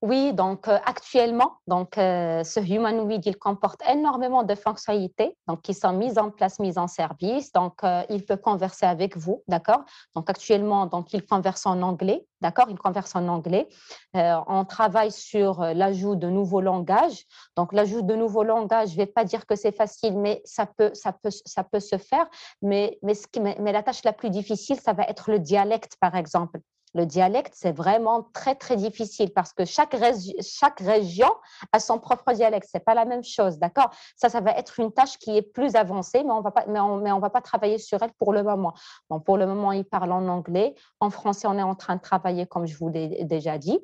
Oui, 0.03 0.31
donc 0.31 0.67
euh, 0.67 0.77
actuellement, 0.85 1.53
donc 1.65 1.97
euh, 1.97 2.43
ce 2.43 2.59
humanoid, 2.59 3.19
il 3.25 3.35
comporte 3.35 3.81
énormément 3.89 4.43
de 4.43 4.53
fonctionnalités, 4.53 5.35
donc 5.47 5.63
qui 5.63 5.73
sont 5.73 5.91
mises 5.91 6.19
en 6.19 6.29
place, 6.29 6.59
mises 6.59 6.77
en 6.77 6.87
service. 6.87 7.51
Donc 7.51 7.83
euh, 7.83 8.03
il 8.09 8.23
peut 8.23 8.37
converser 8.37 8.85
avec 8.85 9.17
vous, 9.17 9.43
d'accord? 9.47 9.83
Donc 10.13 10.29
actuellement, 10.29 10.85
donc 10.85 11.13
il 11.13 11.25
converse 11.25 11.65
en 11.65 11.81
anglais, 11.81 12.27
d'accord? 12.41 12.67
Il 12.69 12.77
converse 12.77 13.15
en 13.15 13.27
anglais. 13.27 13.67
on 14.13 14.65
travaille 14.65 15.11
sur 15.11 15.61
l'ajout 15.61 16.15
de 16.15 16.27
nouveaux 16.27 16.61
langages. 16.61 17.25
Donc 17.55 17.73
l'ajout 17.73 18.03
de 18.03 18.15
nouveaux 18.15 18.43
langages, 18.43 18.91
je 18.91 18.97
vais 18.97 19.07
pas 19.07 19.25
dire 19.25 19.47
que 19.47 19.55
c'est 19.55 19.75
facile, 19.75 20.15
mais 20.15 20.43
ça 20.45 20.67
peut, 20.67 20.91
ça 20.93 21.11
peut, 21.11 21.31
ça 21.31 21.63
peut 21.63 21.79
se 21.79 21.97
faire. 21.97 22.27
Mais 22.61 22.99
mais 23.01 23.71
la 23.71 23.81
tâche 23.81 24.03
la 24.03 24.13
plus 24.13 24.29
difficile, 24.29 24.79
ça 24.79 24.93
va 24.93 25.05
être 25.05 25.31
le 25.31 25.39
dialecte, 25.39 25.95
par 25.99 26.15
exemple. 26.15 26.59
Le 26.97 27.05
dialecte, 27.05 27.53
c'est 27.55 27.71
vraiment 27.71 28.23
très, 28.33 28.55
très 28.55 28.75
difficile 28.75 29.31
parce 29.31 29.53
que 29.53 29.65
chaque, 29.65 29.93
région 29.93 31.29
a 31.71 31.79
son 31.79 31.99
propre 31.99 32.33
dialecte. 32.33 32.67
Ce 32.71 32.77
n'est 32.77 32.83
pas 32.83 32.95
la 32.95 33.05
même 33.05 33.23
chose, 33.23 33.59
d'accord? 33.59 33.91
Ça, 34.15 34.29
ça 34.29 34.41
va 34.41 34.49
être 34.53 34.79
une 34.79 34.91
tâche 34.91 35.19
qui 35.19 35.37
est 35.37 35.43
plus 35.43 35.75
avancée, 35.75 36.23
mais 36.23 36.31
on 36.31 36.41
va 36.41 36.49
pas, 36.49 36.65
on, 36.67 36.97
mais 36.97 37.11
on 37.11 37.19
va 37.19 37.29
pas 37.29 37.41
travailler 37.41 37.77
sur 37.77 38.01
elle 38.01 38.13
pour 38.13 38.33
le 38.33 38.41
moment. 38.41 38.73
Bon, 39.11 39.19
pour 39.19 39.37
le 39.37 39.45
moment, 39.45 39.73
il 39.73 39.85
parle 39.85 40.11
en 40.11 40.27
anglais. 40.27 40.73
En 40.99 41.11
français, 41.11 41.47
on 41.47 41.59
est 41.59 41.61
en 41.63 41.75
train 41.75 41.97
de 41.97 42.01
travailler, 42.01 42.47
comme 42.47 42.65
je 42.65 42.75
vous 42.75 42.89
l'ai 42.89 43.23
déjà 43.25 43.59
dit. 43.59 43.79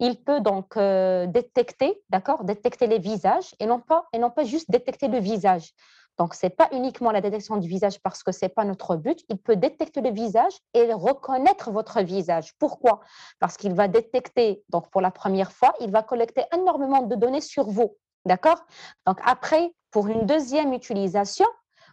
Il 0.00 0.16
peut 0.16 0.40
donc 0.40 0.76
euh, 0.76 1.26
détecter, 1.26 2.02
d'accord, 2.10 2.42
détecter 2.42 2.88
les 2.88 2.98
visages 2.98 3.54
et 3.60 3.66
non 3.66 3.78
pas 3.78 4.08
et 4.12 4.18
non 4.18 4.30
pas 4.30 4.42
juste 4.42 4.68
détecter 4.68 5.06
le 5.06 5.20
visage. 5.20 5.72
Donc, 6.18 6.34
ce 6.34 6.46
n'est 6.46 6.50
pas 6.50 6.68
uniquement 6.72 7.12
la 7.12 7.20
détection 7.20 7.56
du 7.56 7.68
visage 7.68 8.00
parce 8.00 8.22
que 8.22 8.32
ce 8.32 8.44
n'est 8.44 8.48
pas 8.48 8.64
notre 8.64 8.96
but. 8.96 9.24
Il 9.28 9.38
peut 9.38 9.56
détecter 9.56 10.00
le 10.00 10.10
visage 10.10 10.52
et 10.74 10.92
reconnaître 10.92 11.70
votre 11.70 12.00
visage. 12.02 12.54
Pourquoi? 12.58 13.00
Parce 13.38 13.56
qu'il 13.56 13.72
va 13.72 13.86
détecter, 13.86 14.64
donc 14.68 14.90
pour 14.90 15.00
la 15.00 15.12
première 15.12 15.52
fois, 15.52 15.74
il 15.80 15.90
va 15.90 16.02
collecter 16.02 16.42
énormément 16.52 17.02
de 17.02 17.14
données 17.14 17.40
sur 17.40 17.68
vous. 17.68 17.96
D'accord? 18.24 18.66
Donc, 19.06 19.20
après, 19.24 19.72
pour 19.90 20.08
une 20.08 20.26
deuxième 20.26 20.72
utilisation, 20.72 21.46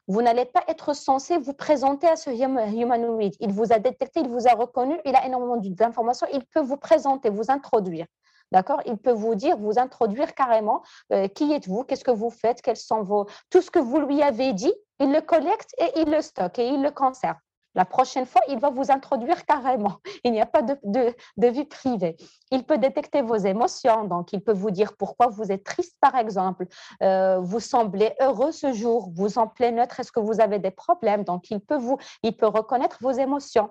vous 0.08 0.22
n'allez 0.22 0.46
pas 0.46 0.64
être 0.68 0.94
censé 0.94 1.38
vous 1.38 1.54
présenter 1.54 2.08
à 2.08 2.16
ce 2.16 2.30
humanoid. 2.30 3.32
Il 3.40 3.52
vous 3.52 3.72
a 3.72 3.80
détecté, 3.80 4.20
il 4.22 4.30
vous 4.30 4.48
a 4.48 4.54
reconnu, 4.54 5.00
il 5.06 5.16
a 5.16 5.26
énormément 5.26 5.58
d'informations, 5.58 6.28
il 6.34 6.46
peut 6.46 6.62
vous 6.62 6.78
présenter, 6.78 7.30
vous 7.30 7.50
introduire. 7.50 8.06
D'accord? 8.52 8.82
Il 8.86 8.98
peut 8.98 9.12
vous 9.12 9.36
dire, 9.36 9.58
vous 9.58 9.80
introduire 9.80 10.34
carrément 10.34 10.82
euh, 11.12 11.28
qui 11.28 11.52
êtes-vous, 11.52 11.84
qu'est-ce 11.84 12.04
que 12.04 12.12
vous 12.12 12.30
faites, 12.30 12.62
quels 12.62 12.78
sont 12.78 13.02
vos. 13.02 13.26
Tout 13.50 13.62
ce 13.62 13.72
que 13.72 13.80
vous 13.80 14.00
lui 14.00 14.22
avez 14.22 14.54
dit, 14.54 14.74
il 15.00 15.12
le 15.12 15.22
collecte 15.22 15.76
et 15.78 16.00
il 16.02 16.12
le 16.12 16.22
stocke 16.22 16.60
et 16.60 16.68
il 16.68 16.82
le 16.82 16.92
conserve. 16.92 17.38
La 17.76 17.84
prochaine 17.84 18.26
fois, 18.26 18.42
il 18.48 18.58
va 18.58 18.70
vous 18.70 18.90
introduire 18.90 19.46
carrément. 19.46 19.98
Il 20.24 20.32
n'y 20.32 20.42
a 20.42 20.46
pas 20.46 20.62
de, 20.62 20.78
de, 20.84 21.48
vie 21.48 21.66
privée. 21.66 22.16
Il 22.50 22.64
peut 22.64 22.78
détecter 22.78 23.22
vos 23.22 23.36
émotions, 23.36 24.06
donc 24.06 24.32
il 24.32 24.42
peut 24.42 24.54
vous 24.54 24.72
dire 24.72 24.96
pourquoi 24.98 25.28
vous 25.28 25.52
êtes 25.52 25.66
triste, 25.66 25.98
par 26.00 26.16
exemple. 26.16 26.68
Euh, 27.04 27.40
vous 27.40 27.60
semblez 27.60 28.14
heureux 28.22 28.54
ce 28.54 28.72
jour, 28.72 29.12
vous 29.14 29.38
en 29.38 29.48
plein 29.48 29.72
neutre, 29.72 30.00
est-ce 30.00 30.12
que 30.12 30.22
vous 30.22 30.40
avez 30.40 30.58
des 30.60 30.72
problèmes? 30.72 31.26
Donc 31.26 31.52
il 31.52 31.60
peut, 31.60 31.78
vous, 31.78 31.98
il 32.24 32.36
peut 32.36 32.48
reconnaître 32.48 32.98
vos 33.02 33.12
émotions. 33.12 33.70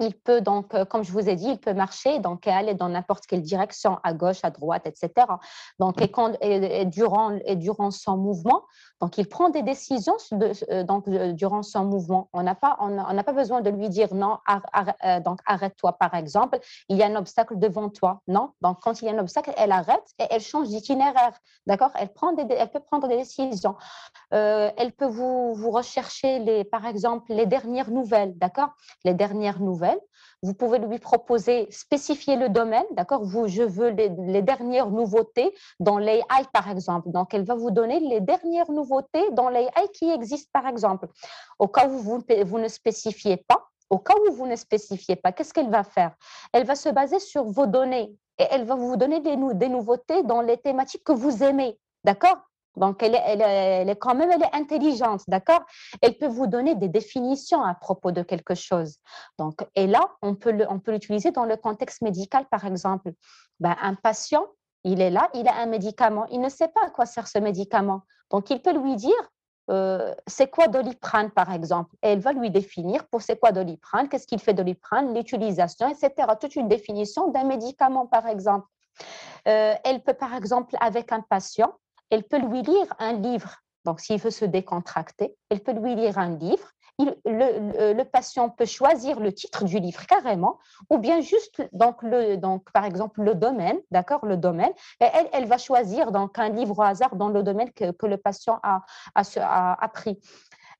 Il 0.00 0.14
peut 0.14 0.42
donc, 0.42 0.74
euh, 0.74 0.84
comme 0.84 1.04
je 1.04 1.12
vous 1.12 1.26
ai 1.28 1.36
dit, 1.36 1.48
il 1.48 1.58
peut 1.58 1.72
marcher, 1.72 2.18
donc 2.18 2.46
aller 2.46 2.74
dans 2.74 2.88
n'importe 2.88 3.26
quelle 3.26 3.40
direction, 3.40 3.98
à 4.02 4.12
gauche, 4.12 4.40
à 4.42 4.50
droite, 4.50 4.86
etc. 4.86 5.26
Donc, 5.78 6.00
et, 6.02 6.10
quand, 6.10 6.36
et, 6.42 6.84
durant, 6.84 7.38
et 7.46 7.56
durant 7.56 7.90
son 7.90 8.18
mouvement, 8.18 8.64
donc 9.00 9.16
il 9.16 9.26
prend 9.26 9.48
des 9.48 9.62
décisions 9.62 10.16
de, 10.32 10.52
euh, 10.70 10.84
donc, 10.84 11.08
durant 11.08 11.62
son 11.62 11.84
mouvement. 11.84 12.28
On 12.34 12.42
n'a 12.42 12.54
pas, 12.54 12.76
on 12.80 13.22
pas 13.22 13.32
besoin 13.32 13.62
de 13.62 13.70
lui 13.70 13.88
dire 13.88 14.14
non, 14.14 14.38
euh, 15.04 15.20
donc 15.20 15.40
arrête-toi, 15.46 15.92
par 15.94 16.14
exemple. 16.14 16.58
Il 16.88 16.98
y 16.98 17.02
a 17.02 17.06
un 17.06 17.16
obstacle 17.16 17.58
devant 17.58 17.88
toi, 17.88 18.20
non? 18.28 18.50
Donc, 18.60 18.78
quand 18.82 19.00
il 19.00 19.06
y 19.06 19.08
a 19.08 19.12
un 19.12 19.18
obstacle, 19.18 19.52
elle 19.56 19.72
arrête 19.72 20.04
et 20.18 20.24
elle 20.30 20.42
change 20.42 20.68
d'itinéraire, 20.68 21.32
d'accord? 21.66 21.90
Elle 21.94 22.12
prend 22.12 22.32
des, 22.32 22.46
elle 22.50 22.70
peut 22.70 22.80
prendre 22.80 23.08
des 23.08 23.16
décisions. 23.16 23.76
elle 24.30 24.92
peut 24.92 25.06
vous, 25.06 25.54
vous 25.54 25.70
rechercher 25.70 26.38
les, 26.40 26.64
par 26.64 26.84
exemple, 26.86 27.32
les 27.32 27.46
dernières 27.46 27.90
nouvelles, 27.90 28.36
d'accord? 28.36 28.70
Les 29.04 29.14
dernières 29.14 29.60
nouvelles 29.60 29.85
vous 30.42 30.54
pouvez 30.54 30.78
lui 30.78 30.98
proposer, 30.98 31.66
spécifier 31.70 32.36
le 32.36 32.48
domaine, 32.48 32.84
d'accord 32.92 33.24
je 33.46 33.62
veux 33.62 33.88
les, 33.88 34.42
dernières 34.42 34.90
nouveautés 34.90 35.54
dans 35.80 35.98
l'AI, 35.98 36.22
par 36.52 36.70
exemple. 36.70 37.10
Donc, 37.10 37.34
elle 37.34 37.44
va 37.44 37.54
vous 37.54 37.70
donner 37.70 38.00
les 38.00 38.20
dernières 38.20 38.70
nouveautés 38.70 39.30
dans 39.32 39.48
l'AI 39.48 39.88
qui 39.94 40.10
existent, 40.10 40.50
par 40.52 40.66
exemple. 40.66 41.08
Au 41.58 41.68
cas 41.68 41.88
où 41.88 41.98
vous, 41.98 42.58
ne 42.58 42.68
spécifiez 42.68 43.38
pas, 43.38 43.68
au 43.90 43.98
cas 43.98 44.14
où 44.28 44.32
vous 44.32 44.46
ne 44.46 44.56
spécifiez 44.56 45.16
pas, 45.16 45.32
qu'est-ce 45.32 45.54
qu'elle 45.54 45.70
va 45.70 45.84
faire? 45.84 46.14
Elle 46.52 46.64
va 46.64 46.74
se 46.74 46.88
baser 46.88 47.18
sur 47.18 47.44
vos 47.44 47.66
données 47.66 48.14
et 48.38 48.44
elle 48.50 48.64
va 48.64 48.74
vous 48.74 48.96
donner 48.96 49.20
des 49.20 49.36
nouveautés 49.68 50.22
dans 50.24 50.42
les 50.42 50.58
thématiques 50.58 51.04
que 51.04 51.12
vous 51.12 51.42
aimez. 51.42 51.78
D'accord? 52.04 52.38
Donc, 52.76 53.02
elle 53.02 53.14
est, 53.14 53.96
quand 53.96 54.14
même 54.14 54.30
elle 54.30 54.42
est 54.42 54.54
intelligente, 54.54 55.22
d'accord? 55.28 55.60
Elle 56.02 56.16
peut 56.18 56.26
vous 56.26 56.46
donner 56.46 56.74
des 56.74 56.88
définitions 56.88 57.62
à 57.62 57.74
propos 57.74 58.12
de 58.12 58.22
quelque 58.22 58.54
chose. 58.54 58.96
Donc, 59.38 59.66
et 59.74 59.86
là, 59.86 60.00
on 60.22 60.34
peut 60.34 60.52
l'utiliser 60.88 61.30
dans 61.30 61.44
le 61.44 61.56
contexte 61.56 62.02
médical, 62.02 62.46
par 62.50 62.64
exemple. 62.64 63.12
Ben, 63.60 63.76
un 63.80 63.94
patient, 63.94 64.46
il 64.84 65.00
est 65.00 65.10
là, 65.10 65.30
il 65.34 65.48
a 65.48 65.56
un 65.56 65.66
médicament, 65.66 66.26
il 66.30 66.40
ne 66.40 66.48
sait 66.48 66.68
pas 66.68 66.86
à 66.86 66.90
quoi 66.90 67.06
sert 67.06 67.26
ce 67.26 67.38
médicament. 67.38 68.02
Donc, 68.30 68.50
il 68.50 68.60
peut 68.60 68.76
lui 68.76 68.94
dire, 68.96 69.14
euh, 69.70 70.14
c'est 70.26 70.48
quoi 70.48 70.68
Doliprane, 70.68 71.30
par 71.30 71.52
exemple? 71.52 71.94
Et 72.02 72.08
elle 72.10 72.20
va 72.20 72.32
lui 72.32 72.50
définir 72.50 73.06
pour 73.08 73.22
c'est 73.22 73.38
quoi 73.38 73.52
Doliprane, 73.52 74.08
qu'est-ce 74.08 74.26
qu'il 74.26 74.38
fait 74.38 74.54
Doliprane, 74.54 75.14
l'utilisation, 75.14 75.88
etc. 75.88 76.12
Toute 76.40 76.56
une 76.56 76.68
définition 76.68 77.30
d'un 77.30 77.44
médicament, 77.44 78.06
par 78.06 78.28
exemple. 78.28 78.66
Euh, 79.48 79.74
elle 79.84 80.02
peut, 80.02 80.14
par 80.14 80.34
exemple, 80.34 80.76
avec 80.80 81.12
un 81.12 81.20
patient, 81.20 81.74
elle 82.10 82.24
peut 82.24 82.38
lui 82.38 82.62
lire 82.62 82.86
un 82.98 83.12
livre. 83.12 83.56
Donc, 83.84 84.00
s'il 84.00 84.20
veut 84.20 84.30
se 84.30 84.44
décontracter, 84.44 85.36
elle 85.48 85.60
peut 85.60 85.72
lui 85.72 85.94
lire 85.94 86.18
un 86.18 86.36
livre. 86.36 86.68
le, 86.98 88.02
patient 88.04 88.48
peut 88.48 88.64
choisir 88.64 89.20
le 89.20 89.32
titre 89.32 89.64
du 89.64 89.78
livre 89.78 90.04
carrément, 90.06 90.58
ou 90.90 90.98
bien 90.98 91.20
juste, 91.20 91.62
donc, 91.72 92.02
le, 92.02 92.36
donc 92.36 92.70
par 92.72 92.84
exemple, 92.84 93.22
le 93.22 93.34
domaine, 93.34 93.78
d'accord, 93.90 94.26
le 94.26 94.36
domaine. 94.36 94.72
Et 95.00 95.06
elle, 95.32 95.46
va 95.46 95.58
choisir 95.58 96.10
donc 96.10 96.38
un 96.38 96.48
livre 96.48 96.78
au 96.78 96.82
hasard 96.82 97.14
dans 97.16 97.28
le 97.28 97.42
domaine 97.42 97.70
que, 97.72 98.06
le 98.06 98.16
patient 98.16 98.58
a, 98.62 98.82
a, 99.14 99.84
appris. 99.84 100.18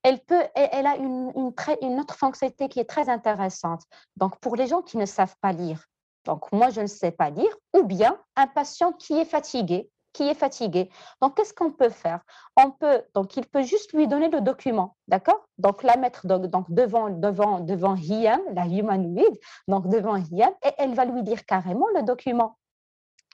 Elle, 0.03 0.19
peut, 0.19 0.43
elle 0.55 0.85
a 0.85 0.97
une, 0.97 1.31
une, 1.35 1.53
une, 1.81 1.99
autre 1.99 2.15
fonctionnalité 2.15 2.67
qui 2.67 2.79
est 2.79 2.89
très 2.89 3.09
intéressante. 3.09 3.83
Donc, 4.17 4.37
pour 4.39 4.55
les 4.55 4.67
gens 4.67 4.81
qui 4.81 4.97
ne 4.97 5.05
savent 5.05 5.35
pas 5.41 5.53
lire, 5.53 5.85
donc 6.25 6.51
moi, 6.51 6.69
je 6.71 6.81
ne 6.81 6.87
sais 6.87 7.11
pas 7.11 7.29
lire, 7.29 7.55
ou 7.73 7.83
bien 7.83 8.19
un 8.35 8.47
patient 8.47 8.91
qui 8.91 9.17
est 9.17 9.25
fatigué, 9.25 9.89
qui 10.17 10.27
est 10.27 10.33
fatigué. 10.33 10.89
Donc, 11.21 11.37
qu'est-ce 11.37 11.53
qu'on 11.53 11.71
peut 11.71 11.89
faire? 11.89 12.21
On 12.57 12.71
peut, 12.71 13.03
donc, 13.13 13.37
il 13.37 13.45
peut 13.45 13.61
juste 13.61 13.93
lui 13.93 14.07
donner 14.07 14.29
le 14.29 14.41
document, 14.41 14.95
d'accord? 15.07 15.45
Donc, 15.59 15.83
la 15.83 15.95
mettre 15.95 16.25
donc, 16.25 16.47
donc, 16.47 16.65
devant, 16.71 17.09
devant, 17.11 17.59
devant 17.59 17.95
Hiam, 17.95 18.41
la 18.51 18.65
humanoïde, 18.65 19.37
donc 19.67 19.87
devant 19.87 20.15
Hiam, 20.15 20.51
et 20.65 20.71
elle 20.79 20.95
va 20.95 21.05
lui 21.05 21.21
dire 21.21 21.45
carrément 21.45 21.85
le 21.95 22.01
document. 22.01 22.57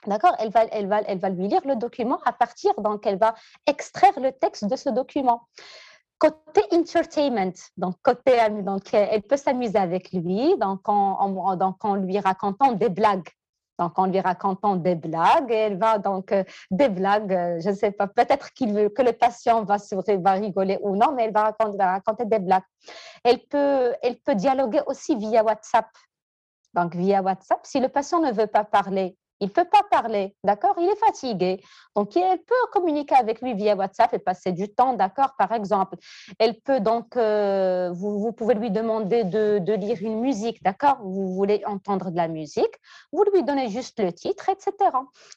D'accord? 0.06 0.36
Elle 0.38 0.50
va, 0.50 0.64
elle, 0.64 0.86
va, 0.86 1.00
elle 1.00 1.18
va 1.18 1.30
lui 1.30 1.48
lire 1.48 1.62
le 1.64 1.76
document 1.76 2.18
à 2.26 2.32
partir, 2.34 2.74
donc 2.76 3.06
elle 3.06 3.16
va 3.16 3.34
extraire 3.66 4.20
le 4.20 4.32
texte 4.32 4.66
de 4.66 4.76
ce 4.76 4.90
document. 4.90 5.48
Côté 6.18 6.62
entertainment, 6.70 7.56
donc 7.78 7.94
côté, 8.02 8.32
donc 8.62 8.92
elle 8.92 9.22
peut 9.22 9.38
s'amuser 9.38 9.78
avec 9.78 10.12
lui, 10.12 10.56
donc 10.58 10.86
en, 10.86 11.56
donc 11.56 11.82
en 11.82 11.94
lui 11.96 12.18
racontant 12.18 12.72
des 12.72 12.90
blagues, 12.90 13.28
donc, 13.78 13.98
en 13.98 14.06
lui 14.06 14.20
racontant 14.20 14.76
des 14.76 14.94
blagues, 14.94 15.50
elle 15.50 15.78
va 15.78 15.98
donc 15.98 16.30
euh, 16.30 16.44
des 16.70 16.88
blagues, 16.88 17.32
euh, 17.32 17.60
je 17.60 17.70
ne 17.70 17.74
sais 17.74 17.90
pas, 17.90 18.06
peut-être 18.06 18.52
qu'il 18.52 18.72
veut 18.72 18.88
que 18.88 19.02
le 19.02 19.12
patient 19.12 19.64
va, 19.64 19.76
va 20.18 20.32
rigoler 20.32 20.78
ou 20.80 20.94
non, 20.94 21.12
mais 21.12 21.24
elle 21.24 21.32
va 21.32 21.44
raconter, 21.44 21.76
va 21.76 21.92
raconter 21.92 22.24
des 22.24 22.38
blagues. 22.38 22.62
Elle 23.24 23.40
peut, 23.40 23.92
elle 24.02 24.16
peut 24.20 24.36
dialoguer 24.36 24.80
aussi 24.86 25.16
via 25.16 25.42
WhatsApp. 25.42 25.88
Donc, 26.74 26.94
via 26.94 27.20
WhatsApp, 27.20 27.60
si 27.64 27.80
le 27.80 27.88
patient 27.88 28.20
ne 28.20 28.32
veut 28.32 28.46
pas 28.46 28.64
parler, 28.64 29.16
il 29.40 29.48
ne 29.48 29.52
peut 29.52 29.64
pas 29.64 29.82
parler, 29.90 30.36
d'accord? 30.44 30.74
Il 30.78 30.88
est 30.88 30.96
fatigué. 30.96 31.62
Donc, 31.96 32.16
elle 32.16 32.38
peut 32.38 32.54
communiquer 32.72 33.14
avec 33.14 33.40
lui 33.40 33.54
via 33.54 33.74
WhatsApp 33.74 34.14
et 34.14 34.18
passer 34.18 34.52
du 34.52 34.68
temps, 34.68 34.94
d'accord 34.94 35.34
Par 35.36 35.52
exemple, 35.52 35.96
elle 36.38 36.60
peut 36.60 36.80
donc, 36.80 37.16
euh, 37.16 37.90
vous, 37.92 38.32
pouvez 38.32 38.54
lui 38.54 38.70
demander 38.70 39.24
de, 39.24 39.74
lire 39.74 39.98
une 40.00 40.20
musique, 40.20 40.62
d'accord? 40.62 40.98
Vous 41.02 41.34
voulez 41.34 41.62
entendre 41.66 42.10
de 42.10 42.16
la 42.16 42.28
musique, 42.28 42.74
vous 43.12 43.24
lui 43.32 43.42
donnez 43.42 43.68
juste 43.68 44.00
le 44.00 44.12
titre, 44.12 44.48
etc. 44.48 44.72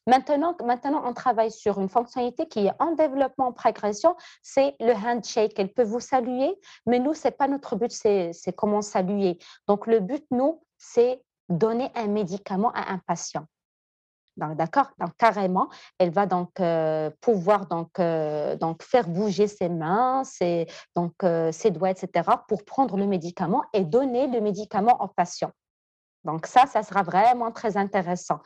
Maintenant, 0.06 0.56
maintenant, 0.63 1.04
on 1.06 1.13
travaille 1.13 1.51
sur 1.51 1.80
une 1.80 1.89
fonctionnalité 1.89 2.48
qui 2.48 2.68
est 2.68 2.74
en 2.80 2.94
développement, 2.94 3.48
en 3.48 3.54
progression, 3.54 4.16
c'est 4.43 4.76
le 4.80 4.93
handshake. 4.93 5.54
Elle 5.58 5.74
peut 5.74 5.84
vous 5.84 6.00
saluer, 6.00 6.56
mais 6.86 7.00
nous, 7.00 7.13
ce 7.13 7.28
n'est 7.28 7.32
pas 7.32 7.48
notre 7.48 7.76
but, 7.76 7.91
c'est 7.91 8.32
comment 8.56 8.82
saluer. 8.82 9.39
Donc, 9.67 9.88
le 9.88 10.00
but, 10.00 10.24
nous, 10.32 10.62
c'est 10.78 11.21
donner 11.50 11.91
un 11.95 12.08
médicament 12.08 12.71
à 12.74 12.91
un 12.91 13.00
patient. 13.00 13.45
D'accord? 14.38 14.91
Donc, 15.00 15.15
carrément, 15.17 15.67
elle 15.97 16.12
va 16.12 16.28
donc 16.28 16.60
euh, 16.60 17.10
pouvoir 17.21 17.65
donc, 17.65 18.00
euh, 18.00 18.56
donc 18.56 18.84
faire 18.84 19.08
bouger 19.08 19.47
ses 19.47 19.67
mains, 19.67 20.23
ses, 20.23 20.67
donc, 20.95 21.13
euh, 21.23 21.52
ses 21.52 21.71
doigts, 21.71 21.89
etc., 21.89 22.30
pour 22.47 22.63
prendre 22.63 22.97
le 22.97 23.08
médicament 23.08 23.63
et 23.73 23.84
donner 23.84 24.28
le 24.28 24.39
médicament 24.39 25.02
au 25.04 25.08
patient. 25.08 25.52
Donc, 26.23 26.45
ça, 26.45 26.67
ça 26.67 26.84
sera 26.84 27.02
vraiment 27.02 27.52
très 27.52 27.78
intéressant. 27.78 28.39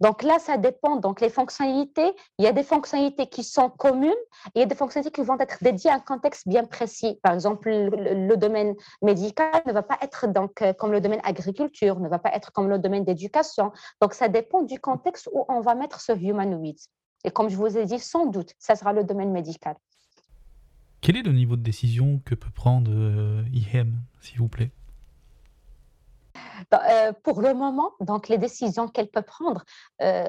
Donc 0.00 0.22
là, 0.22 0.38
ça 0.38 0.56
dépend. 0.56 0.96
Donc 0.96 1.20
les 1.20 1.28
fonctionnalités, 1.28 2.12
il 2.38 2.44
y 2.44 2.48
a 2.48 2.52
des 2.52 2.62
fonctionnalités 2.62 3.26
qui 3.26 3.44
sont 3.44 3.68
communes, 3.68 4.12
il 4.54 4.60
y 4.60 4.62
a 4.62 4.66
des 4.66 4.74
fonctionnalités 4.74 5.12
qui 5.12 5.26
vont 5.26 5.38
être 5.38 5.58
dédiées 5.62 5.90
à 5.90 5.94
un 5.94 6.00
contexte 6.00 6.48
bien 6.48 6.64
précis. 6.64 7.18
Par 7.22 7.34
exemple, 7.34 7.68
le, 7.70 8.36
domaine 8.36 8.74
médical 9.02 9.62
ne 9.66 9.72
va 9.72 9.82
pas 9.82 9.98
être 10.00 10.26
euh, 10.62 10.72
comme 10.72 10.92
le 10.92 11.00
domaine 11.00 11.20
agriculture, 11.24 12.00
ne 12.00 12.08
va 12.08 12.18
pas 12.18 12.30
être 12.34 12.52
comme 12.52 12.68
le 12.68 12.78
domaine 12.78 13.04
d'éducation. 13.04 13.72
Donc 14.00 14.14
ça 14.14 14.28
dépend 14.28 14.62
du 14.62 14.80
contexte 14.80 15.28
où 15.32 15.44
on 15.48 15.60
va 15.60 15.74
mettre 15.74 16.00
ce 16.00 16.12
humanoïde. 16.12 16.78
Et 17.24 17.30
comme 17.30 17.50
je 17.50 17.56
vous 17.56 17.76
ai 17.76 17.84
dit, 17.84 17.98
sans 17.98 18.26
doute, 18.26 18.54
ça 18.58 18.76
sera 18.76 18.94
le 18.94 19.04
domaine 19.04 19.30
médical. 19.30 19.76
Quel 21.02 21.16
est 21.16 21.22
le 21.22 21.32
niveau 21.32 21.56
de 21.56 21.62
décision 21.62 22.20
que 22.24 22.34
peut 22.34 22.50
prendre 22.50 22.90
euh, 22.94 23.42
IHEM, 23.52 24.00
s'il 24.20 24.38
vous 24.38 24.48
plaît? 24.48 24.70
Pour 27.22 27.40
le 27.40 27.54
moment, 27.54 27.92
donc 28.00 28.28
les 28.28 28.38
décisions 28.38 28.88
qu'elle 28.88 29.08
peut 29.08 29.22
prendre, 29.22 29.64
euh, 30.02 30.24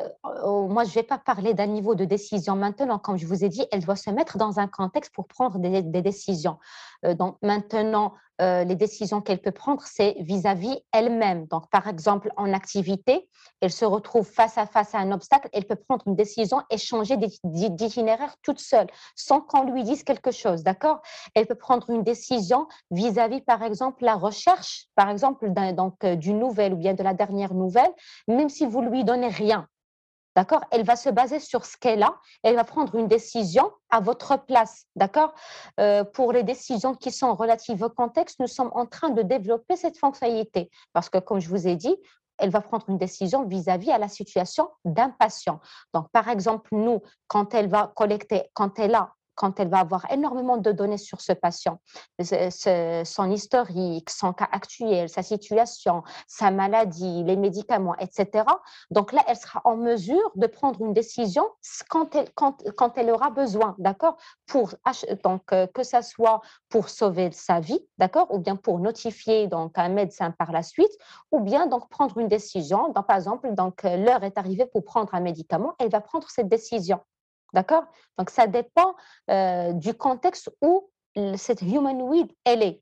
moi 0.45 0.83
je 0.83 0.89
ne 0.89 0.95
vais 0.95 1.03
pas 1.03 1.17
parler 1.17 1.53
d'un 1.53 1.67
niveau 1.67 1.95
de 1.95 2.05
décision 2.05 2.55
maintenant. 2.55 2.99
Comme 2.99 3.17
je 3.17 3.25
vous 3.25 3.43
ai 3.43 3.49
dit, 3.49 3.65
elle 3.71 3.83
doit 3.83 3.95
se 3.95 4.09
mettre 4.09 4.37
dans 4.37 4.59
un 4.59 4.67
contexte 4.67 5.13
pour 5.13 5.27
prendre 5.27 5.59
des, 5.59 5.81
des 5.81 6.01
décisions. 6.01 6.57
Euh, 7.05 7.13
donc 7.13 7.37
maintenant, 7.41 8.13
euh, 8.41 8.63
les 8.63 8.75
décisions 8.75 9.21
qu'elle 9.21 9.41
peut 9.41 9.51
prendre, 9.51 9.83
c'est 9.83 10.15
vis-à-vis 10.19 10.79
elle-même. 10.91 11.45
Donc, 11.47 11.69
par 11.69 11.87
exemple, 11.87 12.31
en 12.37 12.53
activité, 12.53 13.29
elle 13.61 13.71
se 13.71 13.85
retrouve 13.85 14.27
face 14.27 14.57
à 14.57 14.65
face 14.65 14.95
à 14.95 14.99
un 14.99 15.11
obstacle, 15.11 15.49
elle 15.53 15.65
peut 15.65 15.75
prendre 15.75 16.07
une 16.07 16.15
décision 16.15 16.61
et 16.71 16.77
changer 16.77 17.17
d'itinéraire 17.43 18.35
toute 18.41 18.59
seule, 18.59 18.87
sans 19.15 19.41
qu'on 19.41 19.71
lui 19.71 19.83
dise 19.83 20.03
quelque 20.03 20.31
chose, 20.31 20.63
d'accord? 20.63 21.01
Elle 21.35 21.45
peut 21.45 21.55
prendre 21.55 21.89
une 21.89 22.03
décision 22.03 22.67
vis-à-vis, 22.89 23.41
par 23.41 23.63
exemple, 23.63 24.03
la 24.03 24.15
recherche, 24.15 24.87
par 24.95 25.09
exemple, 25.09 25.51
donc, 25.73 26.03
euh, 26.03 26.15
d'une 26.15 26.39
nouvelle 26.39 26.73
ou 26.73 26.77
bien 26.77 26.93
de 26.93 27.03
la 27.03 27.13
dernière 27.13 27.53
nouvelle, 27.53 27.91
même 28.27 28.49
si 28.49 28.65
vous 28.65 28.81
lui 28.81 29.03
donnez 29.03 29.27
rien. 29.29 29.67
D'accord? 30.35 30.61
Elle 30.71 30.83
va 30.83 30.95
se 30.95 31.09
baser 31.09 31.39
sur 31.39 31.65
ce 31.65 31.75
qu'elle 31.77 32.03
a. 32.03 32.15
Elle 32.43 32.55
va 32.55 32.63
prendre 32.63 32.95
une 32.95 33.07
décision 33.07 33.71
à 33.89 33.99
votre 33.99 34.37
place. 34.45 34.85
D'accord? 34.95 35.33
Euh, 35.79 36.03
Pour 36.03 36.31
les 36.31 36.43
décisions 36.43 36.95
qui 36.95 37.11
sont 37.11 37.35
relatives 37.35 37.83
au 37.83 37.89
contexte, 37.89 38.39
nous 38.39 38.47
sommes 38.47 38.71
en 38.73 38.85
train 38.85 39.09
de 39.09 39.21
développer 39.21 39.75
cette 39.75 39.97
fonctionnalité. 39.97 40.69
Parce 40.93 41.09
que, 41.09 41.17
comme 41.17 41.39
je 41.39 41.49
vous 41.49 41.67
ai 41.67 41.75
dit, 41.75 41.95
elle 42.37 42.49
va 42.49 42.61
prendre 42.61 42.89
une 42.89 42.97
décision 42.97 43.45
vis-à-vis 43.45 43.91
à 43.91 43.97
la 43.97 44.07
situation 44.07 44.69
d'un 44.83 45.09
patient. 45.09 45.59
Donc, 45.93 46.09
par 46.11 46.27
exemple, 46.27 46.69
nous, 46.71 47.01
quand 47.27 47.53
elle 47.53 47.67
va 47.69 47.91
collecter, 47.95 48.49
quand 48.53 48.79
elle 48.79 48.95
a 48.95 49.13
quand 49.41 49.59
elle 49.59 49.69
va 49.69 49.79
avoir 49.79 50.05
énormément 50.11 50.57
de 50.57 50.71
données 50.71 50.99
sur 50.99 51.19
ce 51.19 51.33
patient, 51.33 51.79
son 52.21 53.31
historique, 53.31 54.11
son 54.11 54.33
cas 54.33 54.47
actuel, 54.51 55.09
sa 55.09 55.23
situation, 55.23 56.03
sa 56.27 56.51
maladie, 56.51 57.23
les 57.23 57.35
médicaments, 57.35 57.97
etc. 57.97 58.45
Donc 58.91 59.11
là, 59.11 59.23
elle 59.27 59.35
sera 59.35 59.61
en 59.63 59.77
mesure 59.77 60.31
de 60.35 60.45
prendre 60.45 60.79
une 60.83 60.93
décision 60.93 61.43
quand 61.89 62.13
elle, 62.97 63.09
aura 63.09 63.31
besoin, 63.31 63.73
d'accord 63.79 64.17
pour, 64.45 64.75
Donc, 65.23 65.51
euh, 65.53 65.65
que 65.73 65.81
ce 65.81 66.03
soit 66.03 66.41
pour 66.69 66.89
sauver 66.89 67.31
sa 67.31 67.59
vie, 67.59 67.79
d'accord 67.97 68.27
Ou 68.29 68.37
bien 68.37 68.55
pour 68.55 68.77
notifier 68.79 69.47
donc, 69.47 69.75
un 69.77 69.89
médecin 69.89 70.29
par 70.29 70.51
la 70.51 70.61
suite, 70.61 70.91
ou 71.31 71.39
bien 71.39 71.65
donc 71.65 71.89
prendre 71.89 72.19
une 72.19 72.27
décision. 72.27 72.93
Par 72.93 73.17
exemple, 73.17 73.47
euh, 73.47 73.97
l'heure 73.97 74.23
est 74.23 74.37
arrivée 74.37 74.67
pour 74.67 74.83
prendre 74.83 75.15
un 75.15 75.19
médicament, 75.19 75.73
elle 75.79 75.89
va 75.89 76.01
prendre 76.01 76.29
cette 76.29 76.47
décision. 76.47 76.99
D'accord? 77.53 77.83
Donc, 78.17 78.29
ça 78.29 78.47
dépend 78.47 78.95
euh, 79.29 79.73
du 79.73 79.93
contexte 79.93 80.51
où 80.61 80.89
cette 81.35 81.61
humanoïde, 81.61 82.31
elle 82.45 82.63
est. 82.63 82.81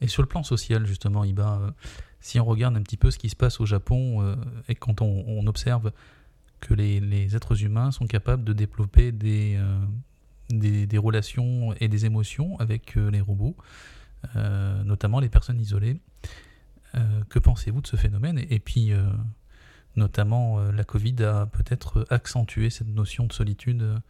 Et 0.00 0.08
sur 0.08 0.22
le 0.22 0.28
plan 0.28 0.42
social, 0.42 0.84
justement, 0.86 1.24
Iba, 1.24 1.60
euh, 1.62 1.70
si 2.20 2.40
on 2.40 2.44
regarde 2.44 2.76
un 2.76 2.82
petit 2.82 2.96
peu 2.96 3.10
ce 3.10 3.18
qui 3.18 3.28
se 3.28 3.36
passe 3.36 3.60
au 3.60 3.66
Japon 3.66 4.22
euh, 4.22 4.34
et 4.68 4.74
quand 4.74 5.00
on, 5.00 5.46
observe 5.46 5.92
que 6.60 6.74
les, 6.74 7.36
êtres 7.36 7.62
humains 7.62 7.92
sont 7.92 8.06
capables 8.06 8.42
de 8.42 8.52
développer 8.52 9.12
des, 9.12 9.60
des, 10.48 10.98
relations 10.98 11.74
et 11.74 11.88
des 11.88 12.06
émotions 12.06 12.58
avec 12.58 12.94
les 12.94 13.20
robots, 13.20 13.54
notamment 14.34 15.20
les 15.20 15.28
personnes 15.28 15.60
isolées, 15.60 16.00
que 17.28 17.38
pensez-vous 17.38 17.82
de 17.82 17.86
ce 17.86 17.96
phénomène? 17.96 18.42
Et 18.48 18.60
puis, 18.60 18.94
Notamment, 19.96 20.58
euh, 20.58 20.72
la 20.72 20.84
Covid 20.84 21.22
a 21.22 21.46
peut-être 21.46 22.04
accentué 22.10 22.70
cette 22.70 22.88
notion 22.88 23.24
de 23.26 23.32
solitude. 23.32 24.00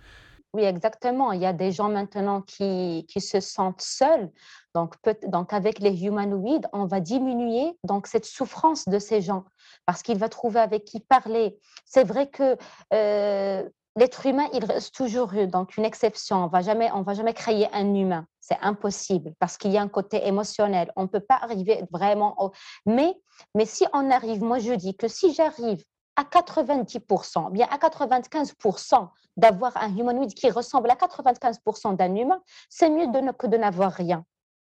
Oui, 0.54 0.62
exactement. 0.62 1.32
Il 1.32 1.40
y 1.40 1.46
a 1.46 1.52
des 1.52 1.72
gens 1.72 1.88
maintenant 1.88 2.40
qui, 2.40 3.06
qui 3.08 3.20
se 3.20 3.40
sentent 3.40 3.80
seuls. 3.80 4.30
Donc, 4.74 4.94
donc, 5.26 5.52
avec 5.52 5.80
les 5.80 6.04
humanoïdes, 6.04 6.66
on 6.72 6.86
va 6.86 7.00
diminuer 7.00 7.76
donc, 7.82 8.06
cette 8.06 8.24
souffrance 8.24 8.84
de 8.86 8.98
ces 8.98 9.20
gens 9.20 9.44
parce 9.84 10.02
qu'il 10.02 10.16
va 10.16 10.28
trouver 10.28 10.60
avec 10.60 10.84
qui 10.84 11.00
parler. 11.00 11.58
C'est 11.84 12.04
vrai 12.04 12.28
que 12.28 12.56
euh, 12.92 13.68
l'être 13.96 14.26
humain, 14.26 14.48
il 14.52 14.64
reste 14.64 14.94
toujours 14.94 15.32
donc 15.46 15.76
une 15.76 15.84
exception. 15.84 16.44
On 16.44 16.46
va 16.48 16.60
jamais, 16.60 16.90
on 16.92 17.02
va 17.02 17.14
jamais 17.14 17.34
créer 17.34 17.68
un 17.72 17.94
humain. 17.94 18.26
C'est 18.40 18.58
impossible 18.60 19.34
parce 19.38 19.56
qu'il 19.56 19.70
y 19.70 19.78
a 19.78 19.82
un 19.82 19.88
côté 19.88 20.26
émotionnel. 20.26 20.92
On 20.96 21.02
ne 21.02 21.08
peut 21.08 21.20
pas 21.20 21.38
arriver 21.40 21.84
vraiment. 21.90 22.34
Au... 22.42 22.52
Mais, 22.86 23.14
mais 23.54 23.66
si 23.66 23.86
on 23.92 24.10
arrive, 24.10 24.42
moi 24.42 24.58
je 24.58 24.72
dis 24.72 24.96
que 24.96 25.08
si 25.08 25.32
j'arrive 25.32 25.84
à 26.16 26.24
90%, 26.24 27.50
bien 27.50 27.66
à 27.70 27.78
95% 27.78 29.08
d'avoir 29.36 29.76
un 29.76 29.96
humanoïde 29.96 30.34
qui 30.34 30.50
ressemble 30.50 30.90
à 30.90 30.94
95% 30.94 31.96
d'un 31.96 32.14
humain, 32.14 32.40
c'est 32.68 32.90
mieux 32.90 33.08
de 33.08 33.32
que 33.32 33.46
de 33.46 33.56
n'avoir 33.56 33.92
rien. 33.92 34.24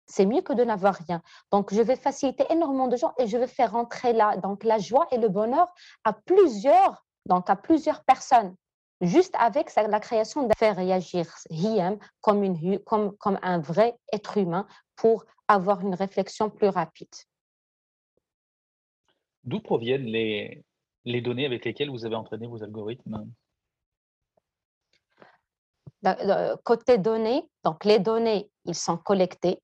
C'est 0.07 0.25
mieux 0.25 0.41
que 0.41 0.53
de 0.53 0.63
n'avoir 0.63 0.95
rien. 0.95 1.21
Donc, 1.51 1.73
je 1.73 1.81
vais 1.81 1.97
faciliter 1.97 2.45
énormément 2.49 2.87
de 2.87 2.95
gens 2.95 3.13
et 3.19 3.27
je 3.27 3.37
vais 3.37 3.47
faire 3.47 3.73
rentrer 3.73 4.13
là, 4.13 4.37
donc 4.37 4.63
la 4.63 4.79
joie 4.79 5.05
et 5.11 5.17
le 5.17 5.27
bonheur 5.27 5.67
à 6.05 6.13
plusieurs, 6.13 7.05
donc 7.25 7.49
à 7.49 7.57
plusieurs 7.57 8.03
personnes, 8.05 8.55
juste 9.01 9.35
avec 9.37 9.73
la 9.75 9.99
création 9.99 10.47
de 10.47 10.53
faire 10.57 10.75
réagir 10.75 11.25
Hiem 11.49 11.97
comme, 12.21 12.43
une, 12.43 12.79
comme, 12.79 13.15
comme 13.17 13.39
un 13.41 13.59
vrai 13.59 13.95
être 14.11 14.37
humain 14.37 14.67
pour 14.95 15.25
avoir 15.47 15.81
une 15.81 15.95
réflexion 15.95 16.49
plus 16.49 16.69
rapide. 16.69 17.13
D'où 19.43 19.59
proviennent 19.59 20.05
les, 20.05 20.63
les 21.05 21.21
données 21.21 21.45
avec 21.45 21.63
lesquelles 21.63 21.89
vous 21.89 22.05
avez 22.05 22.15
entraîné 22.15 22.47
vos 22.47 22.63
algorithmes? 22.63 23.29
Côté 26.63 26.97
données, 26.97 27.43
donc 27.63 27.85
les 27.85 27.99
données, 27.99 28.49
ils 28.65 28.75
sont 28.75 28.97
collectés 28.97 29.59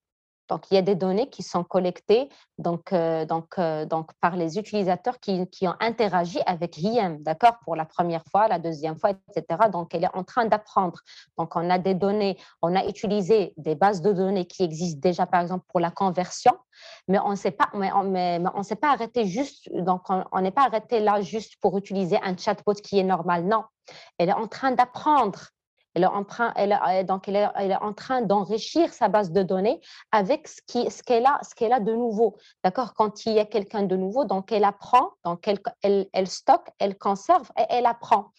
donc, 0.49 0.69
il 0.69 0.75
y 0.75 0.77
a 0.77 0.81
des 0.81 0.95
données 0.95 1.29
qui 1.29 1.41
sont 1.41 1.63
collectées 1.63 2.29
donc, 2.57 2.93
euh, 2.93 3.25
donc, 3.25 3.57
euh, 3.57 3.85
donc, 3.85 4.11
par 4.21 4.35
les 4.35 4.57
utilisateurs 4.57 5.19
qui, 5.19 5.47
qui 5.47 5.67
ont 5.67 5.75
interagi 5.79 6.39
avec 6.45 6.77
IM, 6.77 7.17
d'accord, 7.21 7.57
pour 7.63 7.75
la 7.75 7.85
première 7.85 8.23
fois, 8.29 8.47
la 8.47 8.59
deuxième 8.59 8.97
fois, 8.97 9.11
etc. 9.11 9.69
Donc, 9.71 9.95
elle 9.95 10.03
est 10.03 10.15
en 10.15 10.23
train 10.23 10.45
d'apprendre. 10.45 10.99
Donc, 11.37 11.55
on 11.55 11.69
a 11.69 11.79
des 11.79 11.95
données, 11.95 12.37
on 12.61 12.75
a 12.75 12.85
utilisé 12.85 13.53
des 13.57 13.75
bases 13.75 14.01
de 14.01 14.11
données 14.11 14.45
qui 14.45 14.63
existent 14.63 14.99
déjà, 15.01 15.25
par 15.25 15.41
exemple, 15.41 15.65
pour 15.69 15.79
la 15.79 15.91
conversion, 15.91 16.53
mais 17.07 17.19
on 17.19 17.31
ne 17.31 17.35
s'est 17.35 17.51
pas, 17.51 17.69
mais, 17.73 17.91
mais, 18.05 18.39
on 18.53 18.63
s'est 18.63 18.75
pas 18.75 18.91
arrêté 18.91 19.25
juste, 19.25 19.69
donc 19.73 20.03
on 20.09 20.41
n'est 20.41 20.51
pas 20.51 20.65
arrêté 20.65 20.99
là 20.99 21.21
juste 21.21 21.55
pour 21.61 21.77
utiliser 21.77 22.19
un 22.21 22.35
chatbot 22.35 22.73
qui 22.73 22.99
est 22.99 23.03
normal. 23.03 23.45
Non, 23.45 23.63
elle 24.17 24.29
est 24.29 24.33
en 24.33 24.47
train 24.47 24.71
d'apprendre 24.71 25.39
elle 25.95 26.71
est, 26.71 27.03
donc 27.03 27.27
elle 27.27 27.35
est, 27.35 27.75
en 27.75 27.93
train 27.93 28.21
d'enrichir 28.21 28.91
sa 28.93 29.09
base 29.09 29.31
de 29.31 29.43
données 29.43 29.79
avec 30.11 30.47
ce 30.47 31.03
qu'elle 31.03 31.25
a, 31.25 31.79
de 31.79 31.93
nouveau. 31.93 32.37
D'accord? 32.63 32.93
Quand 32.93 33.25
il 33.25 33.33
y 33.33 33.39
a 33.39 33.45
quelqu'un 33.45 33.83
de 33.83 33.95
nouveau, 33.95 34.25
donc 34.25 34.51
elle 34.51 34.63
apprend, 34.63 35.11
donc 35.23 35.47
elle, 35.83 36.27
stocke, 36.27 36.69
elle 36.79 36.97
conserve 36.97 37.49
et 37.57 37.65
elle 37.69 37.85
apprend. 37.85 38.31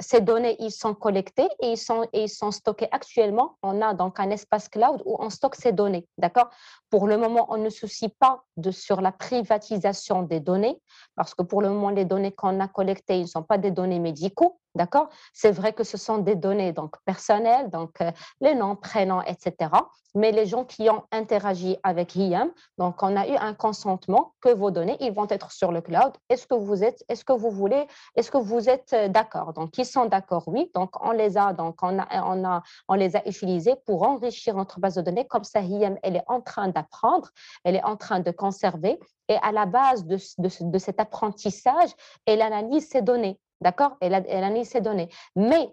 Ces 0.00 0.20
données, 0.20 0.56
ils 0.58 0.72
sont 0.72 0.94
collectés 0.94 1.48
et 1.60 1.72
ils 1.72 1.78
sont, 1.78 2.02
et 2.12 2.24
ils 2.24 2.28
sont 2.28 2.50
stockés 2.50 2.88
actuellement. 2.90 3.56
On 3.62 3.80
a 3.80 3.94
donc 3.94 4.18
un 4.18 4.30
espace 4.30 4.68
cloud 4.68 5.00
où 5.04 5.16
on 5.20 5.30
stocke 5.30 5.54
ces 5.54 5.72
données. 5.72 6.06
D'accord? 6.18 6.50
Pour 6.90 7.06
le 7.06 7.16
moment, 7.16 7.46
on 7.48 7.58
ne 7.58 7.70
soucie 7.70 8.08
pas 8.08 8.42
de, 8.56 8.70
sur 8.70 9.00
la 9.00 9.12
privatisation 9.12 10.22
des 10.22 10.40
données 10.40 10.80
parce 11.14 11.34
que 11.34 11.42
pour 11.42 11.62
le 11.62 11.68
moment, 11.68 11.90
les 11.90 12.04
données 12.04 12.32
qu'on 12.32 12.58
a 12.60 12.68
collectées, 12.68 13.18
ils 13.18 13.22
ne 13.22 13.26
sont 13.28 13.42
pas 13.44 13.58
des 13.58 13.70
données 13.70 14.00
médicaux. 14.00 14.58
D'accord? 14.74 15.08
C'est 15.32 15.52
vrai 15.52 15.72
que 15.72 15.84
ce 15.84 15.96
sont 15.96 16.18
des 16.18 16.34
données 16.34 16.72
donc 16.72 16.96
personnelles, 17.04 17.70
donc 17.70 18.00
euh, 18.00 18.10
les 18.40 18.56
noms, 18.56 18.74
prénoms, 18.74 19.22
etc. 19.22 19.70
Mais 20.16 20.32
les 20.32 20.46
gens 20.46 20.64
qui 20.64 20.90
ont 20.90 21.04
interagi 21.12 21.76
avec 21.84 22.16
IAM, 22.16 22.50
donc 22.78 23.00
on 23.02 23.16
a 23.16 23.28
eu 23.28 23.36
un 23.36 23.54
consentement 23.54 24.34
que 24.40 24.48
vos 24.48 24.72
données, 24.72 24.96
ils 25.00 25.12
vont 25.12 25.28
être 25.28 25.52
sur 25.52 25.70
le 25.70 25.80
cloud. 25.80 26.12
Est-ce 26.28 26.48
que 26.48 26.56
vous 26.56 26.82
êtes, 26.82 27.04
est-ce 27.08 27.24
que 27.24 27.32
vous 27.32 27.50
voulez, 27.52 27.86
est-ce 28.16 28.32
que 28.32 28.38
vous 28.38 28.68
êtes 28.68 28.92
euh, 28.94 29.08
d'accord? 29.08 29.52
Sont 29.84 30.06
d'accord, 30.06 30.44
oui. 30.46 30.70
Donc 30.74 30.90
on 31.04 31.12
les 31.12 31.36
a, 31.36 31.52
donc 31.52 31.82
on 31.82 31.98
a, 31.98 32.06
on 32.24 32.44
a, 32.44 32.62
on 32.88 32.94
les 32.94 33.16
a 33.16 33.26
utilisés 33.28 33.74
pour 33.86 34.02
enrichir 34.02 34.54
notre 34.56 34.80
base 34.80 34.94
de 34.94 35.02
données. 35.02 35.26
Comme 35.26 35.44
ça, 35.44 35.60
IAM, 35.60 35.98
elle 36.02 36.16
est 36.16 36.24
en 36.26 36.40
train 36.40 36.68
d'apprendre, 36.68 37.30
elle 37.64 37.76
est 37.76 37.84
en 37.84 37.96
train 37.96 38.20
de 38.20 38.30
conserver. 38.30 38.98
Et 39.28 39.36
à 39.42 39.52
la 39.52 39.66
base 39.66 40.04
de, 40.04 40.16
de, 40.38 40.48
de 40.60 40.78
cet 40.78 41.00
apprentissage, 41.00 41.90
elle 42.26 42.42
analyse 42.42 42.88
ces 42.88 43.02
données. 43.02 43.38
D'accord? 43.60 43.96
Elle, 44.00 44.14
elle 44.14 44.44
analyse 44.44 44.68
ces 44.68 44.80
données. 44.80 45.08
Mais 45.36 45.70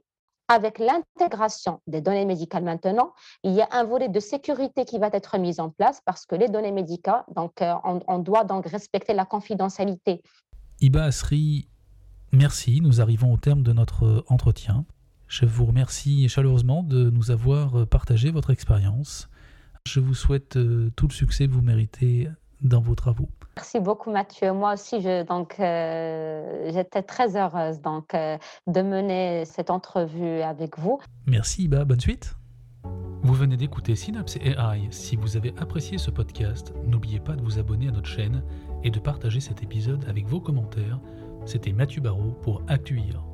avec 0.51 0.79
l'intégration 0.79 1.79
des 1.87 2.01
données 2.01 2.25
médicales 2.25 2.63
maintenant, 2.63 3.13
il 3.43 3.53
y 3.53 3.61
a 3.61 3.69
un 3.71 3.85
volet 3.85 4.09
de 4.09 4.19
sécurité 4.19 4.83
qui 4.83 4.99
va 4.99 5.09
être 5.13 5.37
mis 5.37 5.61
en 5.61 5.69
place 5.69 6.01
parce 6.05 6.25
que 6.25 6.35
les 6.35 6.49
données 6.49 6.73
médicales, 6.73 7.23
donc 7.33 7.61
euh, 7.61 7.73
on, 7.85 8.19
doit 8.19 8.43
donc 8.43 8.67
respecter 8.67 9.13
la 9.13 9.23
confidentialité. 9.23 10.21
Iba 10.81 11.05
Asri, 11.05 11.69
merci. 12.31 12.81
Nous 12.81 13.01
arrivons 13.01 13.33
au 13.33 13.37
terme 13.37 13.63
de 13.63 13.73
notre 13.73 14.23
entretien. 14.27 14.85
Je 15.27 15.45
vous 15.45 15.65
remercie 15.65 16.27
chaleureusement 16.27 16.83
de 16.83 17.09
nous 17.09 17.31
avoir 17.31 17.87
partagé 17.87 18.31
votre 18.31 18.49
expérience. 18.49 19.29
Je 19.85 19.99
vous 19.99 20.13
souhaite 20.13 20.57
euh, 20.57 20.91
tout 20.95 21.07
le 21.07 21.13
succès 21.13 21.47
que 21.47 21.53
vous 21.53 21.61
méritez 21.61 22.29
dans 22.61 22.81
vos 22.81 22.95
travaux. 22.95 23.29
Merci 23.57 23.79
beaucoup 23.79 24.11
Mathieu. 24.11 24.53
Moi 24.53 24.73
aussi, 24.73 25.01
je, 25.01 25.23
donc 25.25 25.59
euh, 25.59 26.71
j'étais 26.71 27.01
très 27.01 27.35
heureuse 27.35 27.81
donc 27.81 28.13
euh, 28.13 28.37
de 28.67 28.81
mener 28.81 29.45
cette 29.45 29.69
entrevue 29.69 30.41
avec 30.41 30.77
vous. 30.77 30.99
Merci 31.25 31.63
Iba, 31.63 31.83
bonne 31.83 31.99
suite. 31.99 32.35
Vous 33.23 33.33
venez 33.33 33.57
d'écouter 33.57 33.95
Synapse 33.95 34.37
AI. 34.37 34.87
Si 34.89 35.15
vous 35.15 35.37
avez 35.37 35.53
apprécié 35.59 35.97
ce 35.97 36.09
podcast, 36.09 36.73
n'oubliez 36.85 37.19
pas 37.19 37.35
de 37.35 37.41
vous 37.41 37.59
abonner 37.59 37.89
à 37.89 37.91
notre 37.91 38.09
chaîne 38.09 38.43
et 38.83 38.89
de 38.89 38.99
partager 38.99 39.39
cet 39.39 39.61
épisode 39.61 40.05
avec 40.07 40.25
vos 40.27 40.39
commentaires. 40.39 40.99
C'était 41.45 41.71
Mathieu 41.71 42.01
Barrault 42.01 42.37
pour 42.41 42.61
Actuire. 42.67 43.30